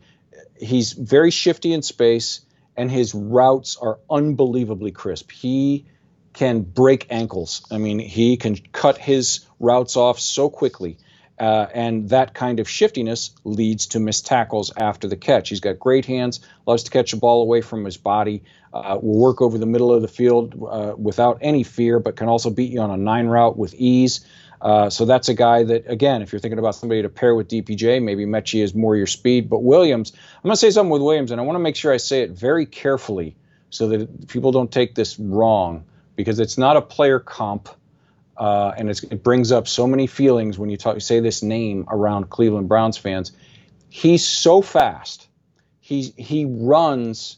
[0.61, 2.43] He's very shifty in space
[2.77, 5.31] and his routes are unbelievably crisp.
[5.31, 5.87] He
[6.33, 7.65] can break ankles.
[7.71, 10.99] I mean, he can cut his routes off so quickly.
[11.39, 15.49] Uh, and that kind of shiftiness leads to missed tackles after the catch.
[15.49, 19.19] He's got great hands, loves to catch a ball away from his body, uh, will
[19.19, 22.71] work over the middle of the field uh, without any fear, but can also beat
[22.71, 24.25] you on a nine route with ease.
[24.65, 27.49] Uh, so that's a guy that, again, if you're thinking about somebody to pair with
[27.49, 29.51] DPJ, maybe Metchie is more your speed.
[29.51, 31.93] But Williams, I'm going to say something with Williams, and I want to make sure
[31.93, 33.37] I say it very carefully
[33.69, 35.85] so that people don't take this wrong,
[36.17, 37.69] because it's not a player comp.
[38.39, 42.31] Uh, and it brings up so many feelings when you talk, say this name around
[42.31, 43.33] Cleveland Browns fans.
[43.91, 45.29] He's so fast.
[45.79, 47.37] He he runs.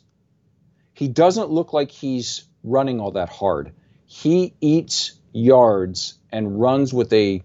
[0.95, 3.73] He doesn't look like he's running all that hard.
[4.07, 7.43] He eats yards and runs with a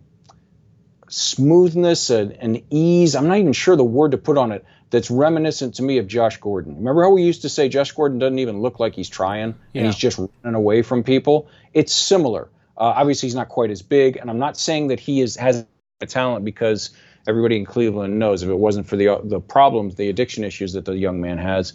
[1.07, 3.15] smoothness and an ease.
[3.15, 4.65] I'm not even sure the word to put on it.
[4.89, 6.75] That's reminiscent to me of Josh Gordon.
[6.75, 9.79] Remember how we used to say Josh Gordon doesn't even look like he's trying yeah.
[9.79, 11.47] and he's just running away from people?
[11.73, 12.49] It's similar.
[12.77, 15.65] Uh, obviously, he's not quite as big, and I'm not saying that he is has
[16.01, 16.89] a talent because
[17.25, 20.83] everybody in Cleveland knows if it wasn't for the the problems, the addiction issues that
[20.83, 21.71] the young man has,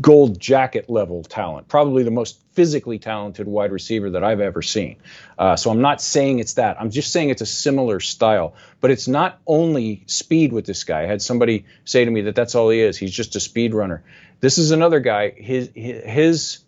[0.00, 4.96] gold jacket level talent, probably the most physically talented wide receiver that I've ever seen.
[5.38, 6.80] Uh, so I'm not saying it's that.
[6.80, 8.54] I'm just saying it's a similar style.
[8.80, 11.02] But it's not only speed with this guy.
[11.02, 12.96] I had somebody say to me that that's all he is.
[12.96, 14.02] He's just a speed runner.
[14.40, 15.30] This is another guy.
[15.30, 16.58] His his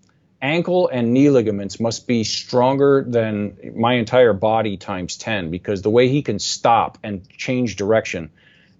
[0.40, 5.90] ankle and knee ligaments must be stronger than my entire body times 10 because the
[5.90, 8.30] way he can stop and change direction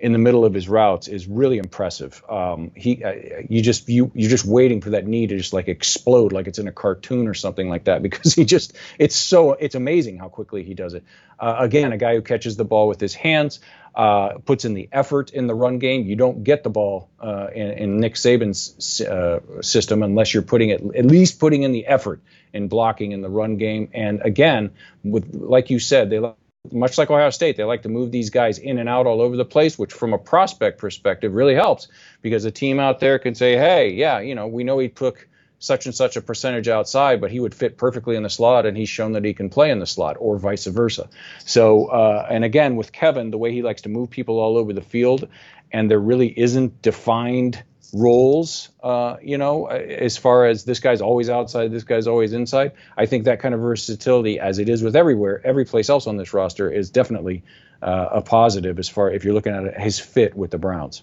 [0.01, 2.22] in the middle of his routes is really impressive.
[2.28, 3.12] Um, he, uh,
[3.49, 6.59] you just you you're just waiting for that knee to just like explode, like it's
[6.59, 10.28] in a cartoon or something like that, because he just it's so it's amazing how
[10.28, 11.05] quickly he does it.
[11.38, 13.61] Uh, again, a guy who catches the ball with his hands,
[13.94, 16.05] uh, puts in the effort in the run game.
[16.05, 20.70] You don't get the ball uh, in, in, Nick Saban's uh, system unless you're putting
[20.70, 22.20] it at least putting in the effort
[22.53, 23.90] in blocking in the run game.
[23.92, 24.70] And again,
[25.03, 26.20] with like you said, they
[26.73, 29.37] much like Ohio State, they like to move these guys in and out all over
[29.37, 31.89] the place, which from a prospect perspective really helps
[32.23, 35.27] because a team out there can say, hey, yeah, you know, we know he took
[35.59, 38.77] such and such a percentage outside, but he would fit perfectly in the slot, and
[38.77, 41.09] he's shown that he can play in the slot, or vice versa.
[41.45, 44.73] So, uh, and again, with Kevin, the way he likes to move people all over
[44.73, 45.29] the field,
[45.73, 47.62] and there really isn't defined
[47.93, 52.72] roles, uh, you know, as far as this guy's always outside, this guy's always inside.
[52.97, 56.16] I think that kind of versatility, as it is with everywhere, every place else on
[56.16, 57.43] this roster, is definitely
[57.82, 61.03] uh, a positive as far if you're looking at his fit with the Browns.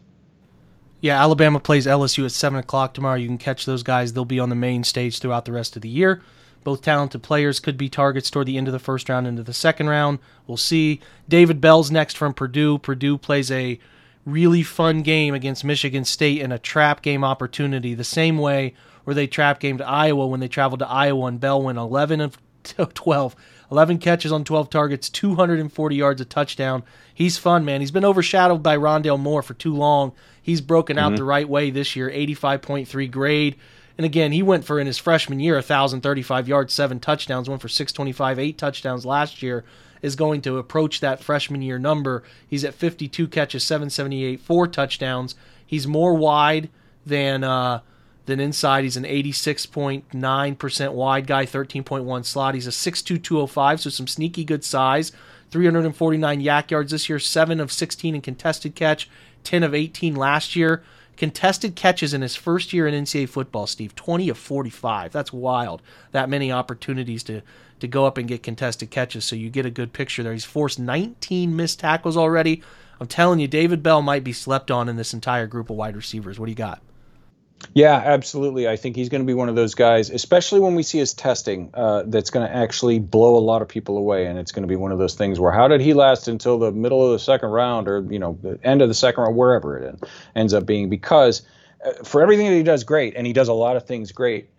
[1.01, 3.17] Yeah, Alabama plays LSU at seven o'clock tomorrow.
[3.17, 5.81] You can catch those guys; they'll be on the main stage throughout the rest of
[5.81, 6.21] the year.
[6.63, 9.53] Both talented players could be targets toward the end of the first round into the
[9.53, 10.17] second round.
[10.47, 10.99] We'll see.
[11.29, 12.79] David Bell's next from Purdue.
[12.79, 13.79] Purdue plays a
[14.25, 18.73] really fun game against Michigan State and a trap game opportunity, the same way
[19.03, 22.21] where they trap game to Iowa when they traveled to Iowa and Bell went 11
[22.21, 22.37] of
[22.93, 23.35] 12.
[23.71, 26.83] 11 catches on 12 targets, 240 yards, a touchdown.
[27.13, 27.81] He's fun, man.
[27.81, 30.13] He's been overshadowed by Rondale Moore for too long.
[30.41, 31.17] He's broken out mm-hmm.
[31.17, 33.55] the right way this year, 85.3 grade.
[33.97, 37.69] And again, he went for in his freshman year 1,035 yards, seven touchdowns, went for
[37.69, 39.63] 625, eight touchdowns last year
[40.05, 42.23] is going to approach that freshman year number.
[42.47, 45.35] He's at 52 catches, 778, four touchdowns.
[45.65, 46.69] He's more wide
[47.05, 47.81] than uh,
[48.27, 48.83] than inside.
[48.83, 52.53] He's an 86.9% wide guy, 13.1 slot.
[52.53, 55.11] He's a 6'2", 205, so some sneaky good size.
[55.51, 59.09] 349 YAC yards this year, 7 of 16 in contested catch,
[59.43, 60.83] 10 of 18 last year.
[61.17, 65.11] Contested catches in his first year in NCAA football, Steve, 20 of 45.
[65.11, 65.81] That's wild.
[66.11, 67.41] That many opportunities to
[67.79, 69.25] to go up and get contested catches.
[69.25, 70.31] So you get a good picture there.
[70.31, 72.63] He's forced 19 missed tackles already.
[72.99, 75.95] I'm telling you, David Bell might be slept on in this entire group of wide
[75.95, 76.39] receivers.
[76.39, 76.81] What do you got?
[77.73, 78.67] Yeah, absolutely.
[78.67, 81.13] I think he's going to be one of those guys, especially when we see his
[81.13, 84.27] testing, uh, that's going to actually blow a lot of people away.
[84.27, 86.59] And it's going to be one of those things where how did he last until
[86.59, 89.35] the middle of the second round or, you know, the end of the second round,
[89.35, 90.03] wherever it
[90.35, 90.89] ends up being?
[90.89, 91.41] Because
[91.85, 94.49] uh, for everything that he does great, and he does a lot of things great,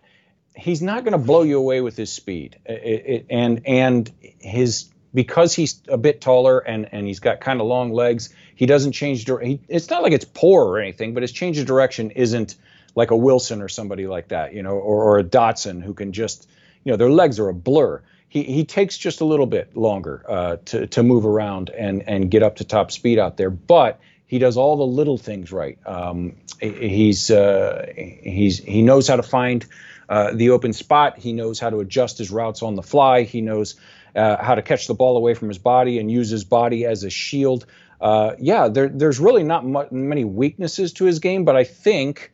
[0.55, 2.57] he's not going to blow you away with his speed.
[2.65, 7.61] It, it, and and his because he's a bit taller and and he's got kind
[7.61, 9.25] of long legs, he doesn't change.
[9.25, 12.55] He, it's not like it's poor or anything, but his change of direction isn't
[12.97, 16.13] like a Wilson or somebody like that, you know, or, or a Dotson who can
[16.13, 16.49] just,
[16.83, 18.01] you know, their legs are a blur.
[18.27, 22.31] He, he takes just a little bit longer uh, to, to move around and, and
[22.31, 25.77] get up to top speed out there, but he does all the little things right.
[25.85, 29.63] Um, he's uh, he's he knows how to find
[30.09, 31.19] uh, the open spot.
[31.19, 33.23] He knows how to adjust his routes on the fly.
[33.23, 33.75] He knows
[34.15, 37.03] uh, how to catch the ball away from his body and use his body as
[37.03, 37.67] a shield.
[38.01, 42.31] Uh, yeah, there, there's really not much, many weaknesses to his game, but I think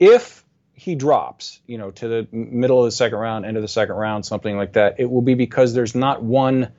[0.00, 0.42] if
[0.72, 3.94] he drops, you know, to the middle of the second round, end of the second
[3.96, 6.72] round, something like that, it will be because there's not one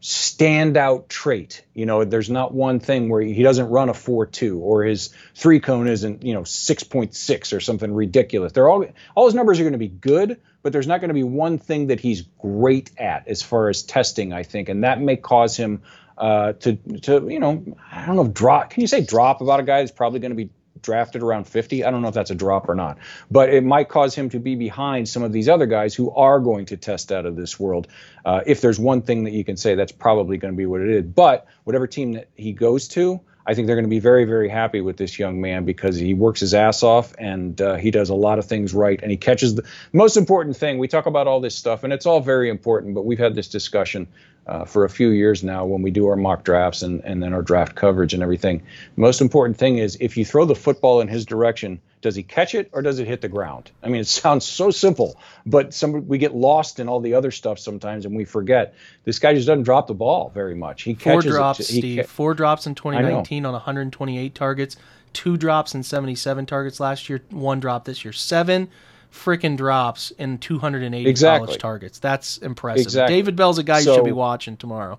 [0.00, 1.64] standout trait.
[1.74, 5.60] You know, there's not one thing where he doesn't run a 4-2 or his three
[5.60, 8.52] cone isn't, you know, 6.6 or something ridiculous.
[8.52, 11.14] They're all all his numbers are going to be good, but there's not going to
[11.14, 15.00] be one thing that he's great at as far as testing, I think, and that
[15.00, 15.82] may cause him
[16.16, 17.62] uh, to to you know,
[17.92, 18.70] I don't know, drop.
[18.70, 20.50] Can you say drop about a guy that's probably going to be
[20.82, 21.84] drafted around 50.
[21.84, 22.98] I don't know if that's a drop or not,
[23.30, 26.40] but it might cause him to be behind some of these other guys who are
[26.40, 27.86] going to test out of this world.
[28.24, 30.80] Uh, if there's one thing that you can say, that's probably going to be what
[30.80, 31.04] it is.
[31.04, 34.48] But whatever team that he goes to, I think they're going to be very, very
[34.48, 38.08] happy with this young man because he works his ass off and uh, he does
[38.08, 39.00] a lot of things right.
[39.00, 40.78] And he catches the most important thing.
[40.78, 43.48] We talk about all this stuff, and it's all very important, but we've had this
[43.48, 44.08] discussion
[44.46, 47.32] uh, for a few years now when we do our mock drafts and, and then
[47.32, 48.62] our draft coverage and everything.
[48.96, 52.24] The most important thing is if you throw the football in his direction, does he
[52.24, 53.70] catch it or does it hit the ground?
[53.82, 55.16] I mean, it sounds so simple,
[55.46, 58.74] but some we get lost in all the other stuff sometimes and we forget.
[59.04, 60.82] This guy just doesn't drop the ball very much.
[60.82, 61.96] He four catches drops, it, he Steve.
[62.00, 64.76] ca- four drops in 2019 on 128 targets.
[65.12, 67.22] Two drops in 77 targets last year.
[67.30, 68.12] One drop this year.
[68.12, 68.68] Seven
[69.12, 71.46] freaking drops in 280 Exactly.
[71.46, 71.98] college targets.
[71.98, 72.86] That's impressive.
[72.86, 73.14] Exactly.
[73.16, 74.98] David Bell's a guy you should be watching tomorrow.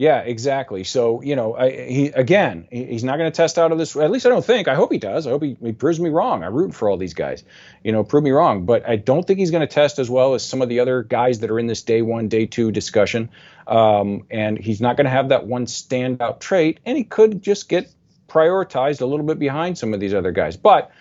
[0.00, 0.84] Yeah, exactly.
[0.84, 3.96] So you know, I, he again, he, he's not going to test out of this.
[3.96, 4.68] At least I don't think.
[4.68, 5.26] I hope he does.
[5.26, 6.44] I hope he, he proves me wrong.
[6.44, 7.42] I root for all these guys.
[7.82, 8.64] You know, prove me wrong.
[8.64, 11.02] But I don't think he's going to test as well as some of the other
[11.02, 13.30] guys that are in this day one, day two discussion.
[13.66, 16.78] Um, and he's not going to have that one standout trait.
[16.86, 17.92] And he could just get
[18.28, 20.56] prioritized a little bit behind some of these other guys.
[20.56, 20.92] But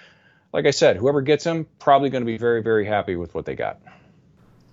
[0.58, 3.46] like I said, whoever gets him probably going to be very, very happy with what
[3.46, 3.80] they got.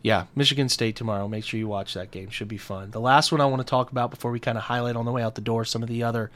[0.01, 1.29] Yeah, Michigan State tomorrow.
[1.29, 2.31] Make sure you watch that game.
[2.31, 2.91] Should be fun.
[2.91, 5.13] The last one I want to talk about before we kind of highlight on the
[5.13, 6.31] way out the door some of the other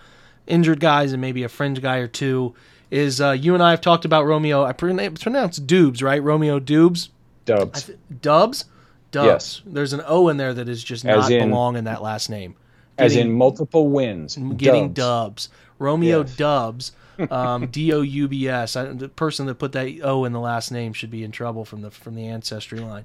[0.47, 2.55] injured guys and maybe a fringe guy or two
[2.91, 4.65] is uh, you and I have talked about Romeo.
[4.65, 6.23] I pronounce pronounced Dubes, right?
[6.23, 7.09] Romeo Dubes.
[7.47, 7.91] Dubs.
[8.21, 8.67] Dubs?
[9.13, 9.27] Dubs.
[9.27, 9.63] Yes.
[9.65, 12.29] There's an O in there that is just As not in- belong in that last
[12.29, 12.55] name.
[12.99, 14.37] As in multiple wins.
[14.57, 15.47] getting Dubs.
[15.47, 15.49] dubs.
[15.79, 16.37] Romeo Yes.
[16.37, 16.93] Doubs,
[17.31, 18.75] um, D O U B S.
[18.75, 21.83] The person that put that O in the last name should be in trouble from
[21.83, 23.05] the from the ancestry line.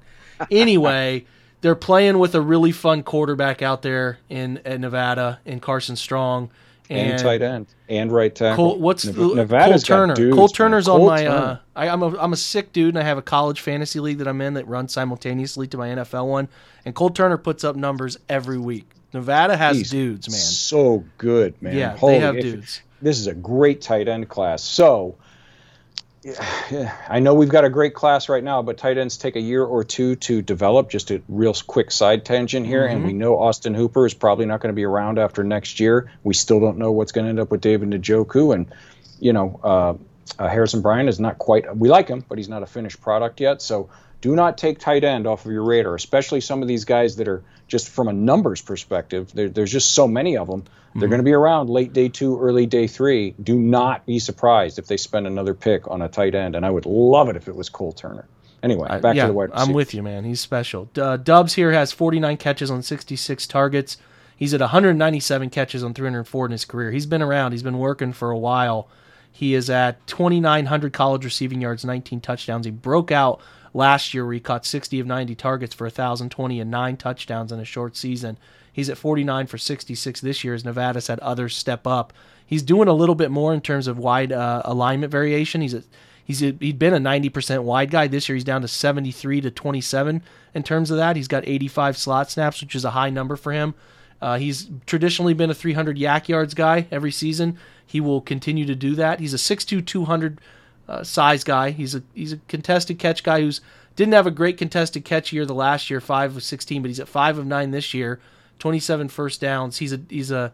[0.50, 1.24] Anyway,
[1.60, 6.50] they're playing with a really fun quarterback out there in at Nevada in Carson Strong.
[6.90, 8.72] and, tight end and right tackle.
[8.72, 10.14] Cole, what's Nev- Nevada's Cole Turner?
[10.14, 10.48] dudes, Cole.
[10.48, 11.22] Turner's Cole on my.
[11.24, 11.34] Turner.
[11.36, 14.18] Uh, I, I'm a I'm a sick dude, and I have a college fantasy league
[14.18, 16.48] that I'm in that runs simultaneously to my NFL one.
[16.84, 18.90] And Cole Turner puts up numbers every week.
[19.14, 20.38] Nevada has He's dudes, man.
[20.38, 21.76] So good, man.
[21.76, 22.80] Yeah, they Holy- have if- dudes.
[23.00, 24.62] This is a great tight end class.
[24.62, 25.16] So
[26.22, 29.40] yeah, I know we've got a great class right now, but tight ends take a
[29.40, 30.88] year or two to develop.
[30.88, 33.18] Just a real quick side tangent here, and we Mm-hmm.
[33.18, 36.10] know Austin Hooper is probably not going to be around after next year.
[36.22, 38.72] We still don't know what's going to end up with David Njoku, and
[39.20, 39.94] you know uh,
[40.42, 41.76] uh, Harrison Bryant is not quite.
[41.76, 43.60] We like him, but he's not a finished product yet.
[43.60, 43.90] So
[44.22, 47.28] do not take tight end off of your radar, especially some of these guys that
[47.28, 49.30] are just from a numbers perspective.
[49.32, 50.64] There, there's just so many of them.
[50.96, 53.34] They're going to be around late day two, early day three.
[53.42, 56.70] Do not be surprised if they spend another pick on a tight end, and I
[56.70, 58.26] would love it if it was Cole Turner.
[58.62, 60.24] Anyway, I- back yeah, to the wide I'm with you, man.
[60.24, 60.88] He's special.
[60.96, 63.96] Uh, Doubs here has 49 catches on 66 targets.
[64.36, 66.90] He's at 197 catches on 304 in his career.
[66.90, 67.52] He's been around.
[67.52, 68.88] He's been working for a while.
[69.30, 72.66] He is at 2,900 college receiving yards, 19 touchdowns.
[72.66, 73.40] He broke out
[73.74, 77.60] last year where he caught 60 of 90 targets for 1,020 and nine touchdowns in
[77.60, 78.38] a short season.
[78.72, 82.12] He's at 49 for 66 this year as Nevada's had others step up.
[82.46, 85.60] He's doing a little bit more in terms of wide uh, alignment variation.
[85.60, 85.74] He's
[86.24, 88.06] He's a, he'd been a 90% wide guy.
[88.06, 90.22] This year he's down to 73 to 27
[90.54, 91.16] in terms of that.
[91.16, 93.74] He's got 85 slot snaps, which is a high number for him.
[94.22, 97.58] Uh, he's traditionally been a 300 YAC yards guy every season.
[97.86, 99.20] He will continue to do that.
[99.20, 100.40] He's a 6'2", 200
[100.88, 101.70] uh, size guy.
[101.70, 103.60] He's a he's a contested catch guy who's
[103.96, 107.00] didn't have a great contested catch year the last year, five of 16, but he's
[107.00, 108.20] at five of nine this year,
[108.58, 109.78] 27 first downs.
[109.78, 110.52] He's a he's a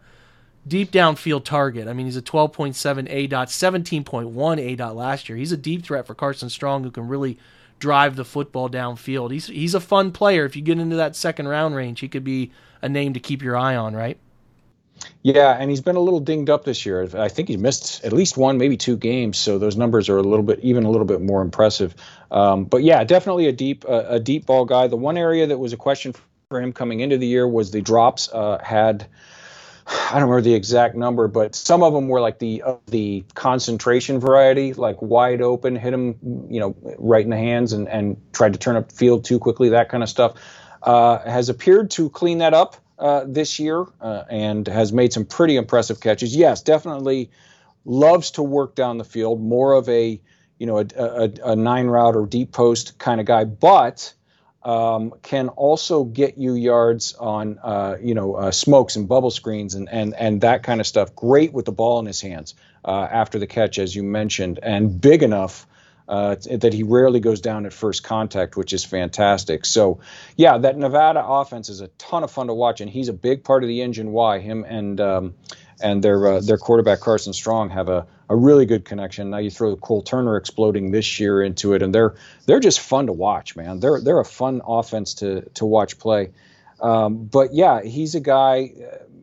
[0.67, 1.87] deep downfield target.
[1.87, 2.75] I mean, he's a 12.7
[3.09, 5.37] aDOT, 17.1 aDOT last year.
[5.37, 7.37] He's a deep threat for Carson Strong who can really
[7.79, 9.31] drive the football downfield.
[9.31, 10.45] He's he's a fun player.
[10.45, 12.51] If you get into that second round range, he could be
[12.81, 14.17] a name to keep your eye on, right?
[15.23, 17.07] Yeah, and he's been a little dinged up this year.
[17.13, 20.23] I think he missed at least one, maybe two games, so those numbers are a
[20.23, 21.95] little bit, even a little bit more impressive.
[22.31, 24.87] Um, but yeah, definitely a deep, uh, a deep ball guy.
[24.87, 26.13] The one area that was a question
[26.49, 28.29] for him coming into the year was the drops.
[28.31, 29.07] Uh, had
[29.87, 33.25] I don't remember the exact number, but some of them were like the of the
[33.33, 38.17] concentration variety, like wide open, hit him, you know, right in the hands, and and
[38.31, 40.33] tried to turn up field too quickly, that kind of stuff.
[40.81, 45.25] Uh, has appeared to clean that up uh, this year uh, and has made some
[45.25, 46.35] pretty impressive catches.
[46.35, 47.31] Yes, definitely
[47.83, 50.21] loves to work down the field, more of a
[50.59, 54.13] you know a, a, a nine route or deep post kind of guy, but
[54.63, 59.73] um, can also get you yards on uh, you know uh, smokes and bubble screens
[59.73, 61.15] and and and that kind of stuff.
[61.15, 62.53] Great with the ball in his hands
[62.85, 65.65] uh, after the catch, as you mentioned, and big enough.
[66.11, 69.65] Uh, that he rarely goes down at first contact, which is fantastic.
[69.65, 70.01] So,
[70.35, 73.45] yeah, that Nevada offense is a ton of fun to watch, and he's a big
[73.45, 74.11] part of the engine.
[74.11, 75.35] Why him and um,
[75.81, 79.29] and their uh, their quarterback Carson Strong have a, a really good connection.
[79.29, 83.07] Now you throw Cole Turner exploding this year into it, and they're they're just fun
[83.07, 83.79] to watch, man.
[83.79, 86.31] They're they're a fun offense to to watch play.
[86.81, 88.73] Um, but yeah, he's a guy.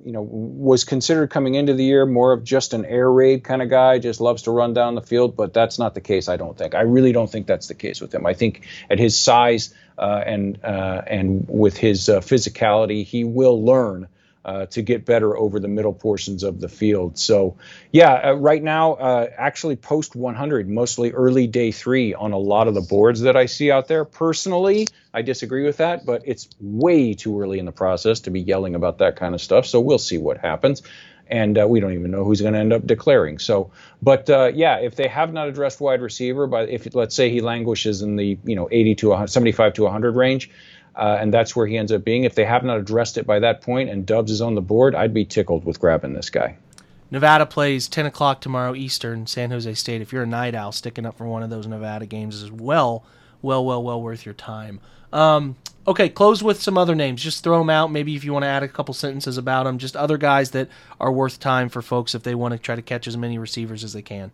[0.04, 3.62] You know, was considered coming into the year more of just an air raid kind
[3.62, 6.28] of guy, just loves to run down the field, but that's not the case.
[6.28, 6.74] I don't think.
[6.74, 8.24] I really don't think that's the case with him.
[8.24, 13.64] I think at his size uh, and uh, and with his uh, physicality, he will
[13.64, 14.08] learn
[14.48, 17.18] uh, to get better over the middle portions of the field.
[17.18, 17.56] So,
[17.92, 22.66] yeah, uh, right now, uh, actually post 100, mostly early day three on a lot
[22.66, 24.06] of the boards that I see out there.
[24.06, 24.86] Personally,
[25.18, 28.76] I disagree with that, but it's way too early in the process to be yelling
[28.76, 29.66] about that kind of stuff.
[29.66, 30.80] So we'll see what happens.
[31.26, 33.40] And uh, we don't even know who's going to end up declaring.
[33.40, 37.30] So, but uh, yeah, if they have not addressed wide receiver, but if let's say
[37.30, 40.50] he languishes in the you know 80 to 100, 75 to 100 range,
[40.94, 42.22] uh, and that's where he ends up being.
[42.22, 44.94] If they have not addressed it by that point and Doubs is on the board,
[44.94, 46.56] I'd be tickled with grabbing this guy.
[47.10, 50.00] Nevada plays 10 o'clock tomorrow Eastern, San Jose State.
[50.00, 53.04] If you're a night owl sticking up for one of those Nevada games as well,
[53.42, 54.80] well, well, well worth your time.
[55.12, 57.22] Um, okay, close with some other names.
[57.22, 57.90] Just throw them out.
[57.90, 60.68] Maybe if you want to add a couple sentences about them, just other guys that
[61.00, 63.84] are worth time for folks if they want to try to catch as many receivers
[63.84, 64.30] as they can.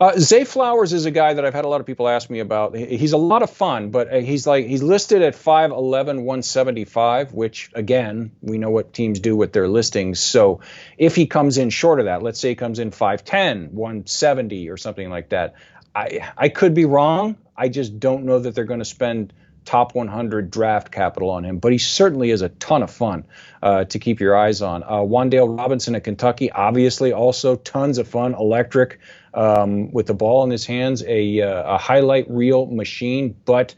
[0.00, 2.40] Uh, Zay Flowers is a guy that I've had a lot of people ask me
[2.40, 2.74] about.
[2.74, 7.70] He's a lot of fun, but uh, he's like he's listed at 5'11", 175, which
[7.74, 10.20] again we know what teams do with their listings.
[10.20, 10.60] So
[10.98, 14.76] if he comes in short of that, let's say he comes in 5'10", 170 or
[14.76, 15.54] something like that,
[15.94, 17.36] I I could be wrong.
[17.56, 19.32] I just don't know that they're going to spend
[19.64, 23.24] top 100 draft capital on him, but he certainly is a ton of fun
[23.62, 24.82] uh, to keep your eyes on.
[24.82, 28.98] Uh, Wan'Dale Robinson at Kentucky, obviously, also tons of fun, electric
[29.34, 33.74] um, with the ball in his hands, a, uh, a highlight reel machine, but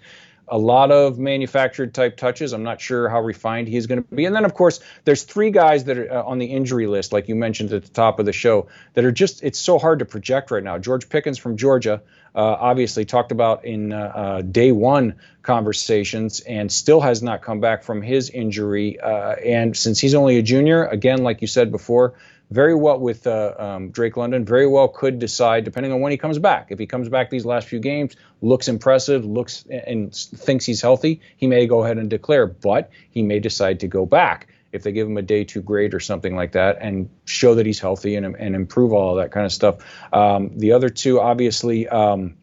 [0.49, 2.53] a lot of manufactured type touches.
[2.53, 4.24] I'm not sure how refined he's going to be.
[4.24, 7.28] And then, of course, there's three guys that are uh, on the injury list, like
[7.28, 10.05] you mentioned at the top of the show, that are just, it's so hard to
[10.05, 10.78] project right now.
[10.78, 12.03] George Pickens from Georgia,
[12.34, 17.61] uh, obviously talked about in uh, uh, day one conversations and still has not come
[17.61, 18.99] back from his injury.
[19.01, 22.14] Uh, and since he's only a junior, again, like you said before,
[22.53, 26.18] very well with uh, um, Drake London, very well could decide, depending on when he
[26.18, 26.68] comes back.
[26.70, 31.20] If he comes back these last few games, looks impressive, looks and thinks he's healthy,
[31.36, 34.92] he may go ahead and declare, but he may decide to go back if they
[34.92, 38.16] give him a day two grade or something like that and show that he's healthy
[38.16, 39.76] and, and improve all that kind of stuff.
[40.12, 42.36] Um, the other two, obviously, um,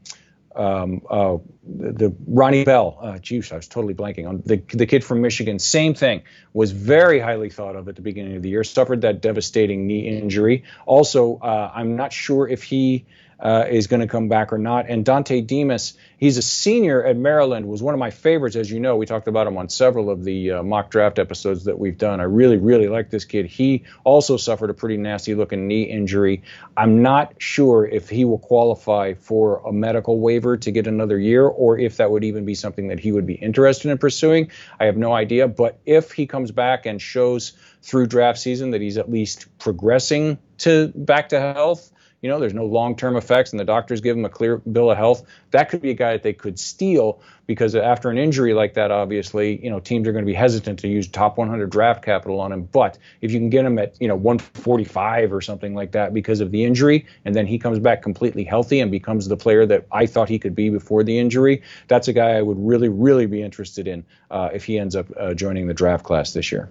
[0.55, 4.85] um, uh, the, the, Ronnie Bell, uh, geez, I was totally blanking on the the
[4.85, 5.59] kid from Michigan.
[5.59, 6.23] Same thing,
[6.53, 8.63] was very highly thought of at the beginning of the year.
[8.63, 10.63] Suffered that devastating knee injury.
[10.85, 13.05] Also, uh, I'm not sure if he
[13.39, 14.89] uh, is going to come back or not.
[14.89, 18.79] And Dontay Demus, he's a senior at Maryland, was one of my favorites, as you
[18.79, 18.97] know.
[18.97, 22.19] We talked about him on several of the uh, mock draft episodes that we've done.
[22.19, 23.45] I really, really like this kid.
[23.45, 26.43] He also suffered a pretty nasty looking knee injury.
[26.75, 31.45] I'm not sure if he will qualify for a medical waiver to get another year
[31.45, 34.51] or if that would even be something that he would be interested in pursuing.
[34.79, 35.47] I have no idea.
[35.47, 40.37] But if he comes back and shows through draft season that he's at least progressing
[40.59, 41.89] to back to health,
[42.21, 44.91] you know, there's no long term effects, and the doctors give him a clear bill
[44.91, 45.23] of health.
[45.51, 48.91] That could be a guy that they could steal because after an injury like that,
[48.91, 52.39] obviously, you know, teams are going to be hesitant to use top 100 draft capital
[52.39, 52.63] on him.
[52.71, 56.41] But if you can get him at, you know, 145 or something like that because
[56.41, 59.87] of the injury, and then he comes back completely healthy and becomes the player that
[59.91, 63.25] I thought he could be before the injury, that's a guy I would really, really
[63.25, 66.69] be interested in uh, if he ends up uh, joining the draft class this year.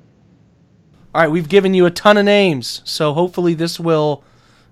[1.14, 4.22] All right, we've given you a ton of names, so hopefully this will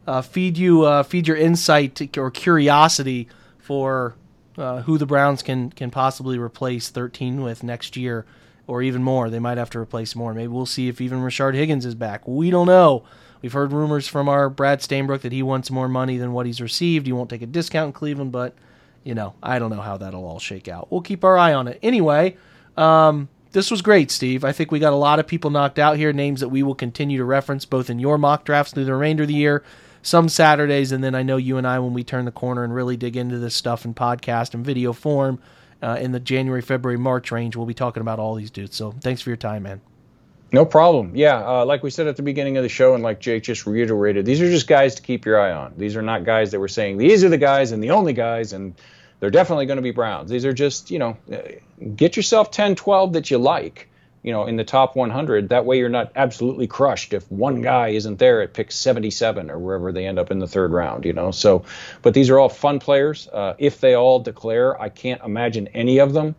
[0.06, 3.28] uh, feed you uh, feed your insight or curiosity
[3.58, 4.14] for
[4.56, 8.24] uh, who the Browns can can possibly replace 13 with next year,
[8.66, 9.28] or even more.
[9.28, 10.32] They might have to replace more.
[10.32, 12.26] Maybe we'll see if even Rashard Higgins is back.
[12.26, 13.04] We don't know.
[13.42, 16.60] We've heard rumors from our Brad Stainbrook that he wants more money than what he's
[16.60, 17.06] received.
[17.06, 18.54] He won't take a discount in Cleveland, but
[19.04, 20.90] you know I don't know how that'll all shake out.
[20.90, 21.78] We'll keep our eye on it.
[21.82, 22.36] Anyway,
[22.76, 24.44] um, this was great, Steve.
[24.44, 26.74] I think we got a lot of people knocked out here, names that we will
[26.74, 29.64] continue to reference both in your mock drafts through the remainder of the year
[30.06, 32.72] some Saturdays, and then I know you and I, when we turn the corner and
[32.72, 35.40] really dig into this stuff in podcast and video form
[35.82, 38.76] uh, in the January, February, March range, we'll be talking about all these dudes.
[38.76, 39.80] So thanks for your time, man.
[40.52, 41.10] No problem.
[41.16, 43.66] Yeah, uh, like we said at the beginning of the show, and like Jake just
[43.66, 45.74] reiterated, these are just guys to keep your eye on.
[45.76, 48.52] These are not guys that we're saying these are the guys and the only guys,
[48.52, 48.74] and
[49.18, 50.30] they're definitely going to be Browns.
[50.30, 51.38] These are just, you know, uh,
[51.96, 53.88] get yourself 10, 12 that you like
[54.26, 55.50] you know, in the top 100.
[55.50, 59.58] That way, you're not absolutely crushed if one guy isn't there at pick 77 or
[59.60, 61.04] wherever they end up in the third round.
[61.04, 61.64] You know, so
[62.02, 63.28] but these are all fun players.
[63.32, 66.34] Uh, if they all declare, I can't imagine any of them,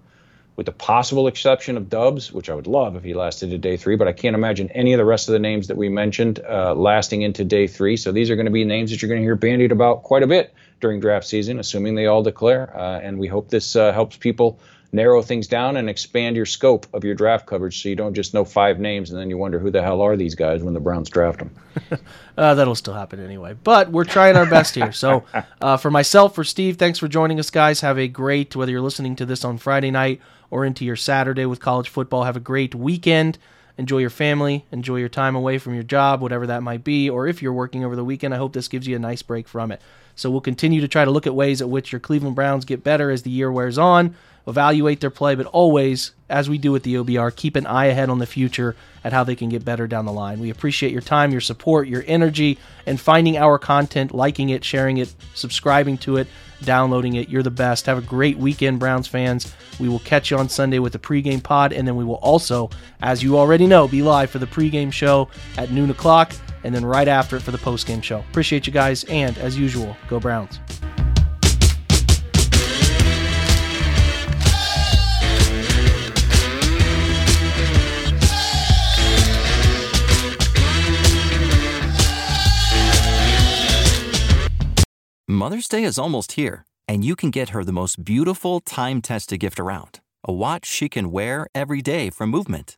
[0.57, 3.77] with the possible exception of Doubs, which I would love if he lasted to day
[3.77, 3.95] three.
[3.95, 6.75] But I can't imagine any of the rest of the names that we mentioned uh,
[6.75, 7.95] lasting into day three.
[7.95, 10.23] So these are going to be names that you're going to hear bandied about quite
[10.23, 12.77] a bit during draft season, assuming they all declare.
[12.77, 14.59] Uh, and we hope this uh, helps people
[14.91, 18.33] narrow things down and expand your scope of your draft coverage so you don't just
[18.33, 20.79] know five names and then you wonder who the hell are these guys when the
[20.79, 21.51] Browns draft them.
[22.38, 23.55] uh, that'll still happen anyway.
[23.63, 24.91] But we're trying our best here.
[24.91, 25.23] So
[25.61, 27.81] uh, for myself, for Steve, thanks for joining us, guys.
[27.81, 31.45] Have a great, whether you're listening to this on Friday night or into your Saturday
[31.45, 33.38] with college football, have a great weekend.
[33.77, 37.09] Enjoy your family, enjoy your time away from your job, whatever that might be.
[37.09, 39.47] Or if you're working over the weekend, I hope this gives you a nice break
[39.47, 39.81] from it.
[40.18, 42.84] So we'll continue to try to look at ways at which your Cleveland Browns get
[42.84, 44.15] better as the year wears on,
[44.47, 48.09] evaluate their play, but always, as we do with the OBR, keep an eye ahead
[48.09, 50.39] on the future at how they can get better down the line.
[50.39, 52.57] We appreciate your time, your support, your energy,
[52.88, 56.28] and finding our content, liking it, sharing it, subscribing to it,
[56.63, 57.30] downloading it.
[57.30, 57.86] You're the best.
[57.86, 59.53] Have a great weekend, Browns fans.
[59.80, 62.72] We will catch you on Sunday with the pregame pod, and then we will also,
[63.03, 66.34] as you already know, be live for the pregame show at noon o'clock
[66.64, 68.20] and then right after it for the postgame show.
[68.30, 70.60] Appreciate you guys, and as usual, go Browns.
[85.30, 89.39] Mother's Day is almost here, and you can get her the most beautiful time tested
[89.39, 92.78] gift around a watch she can wear every day from Movement.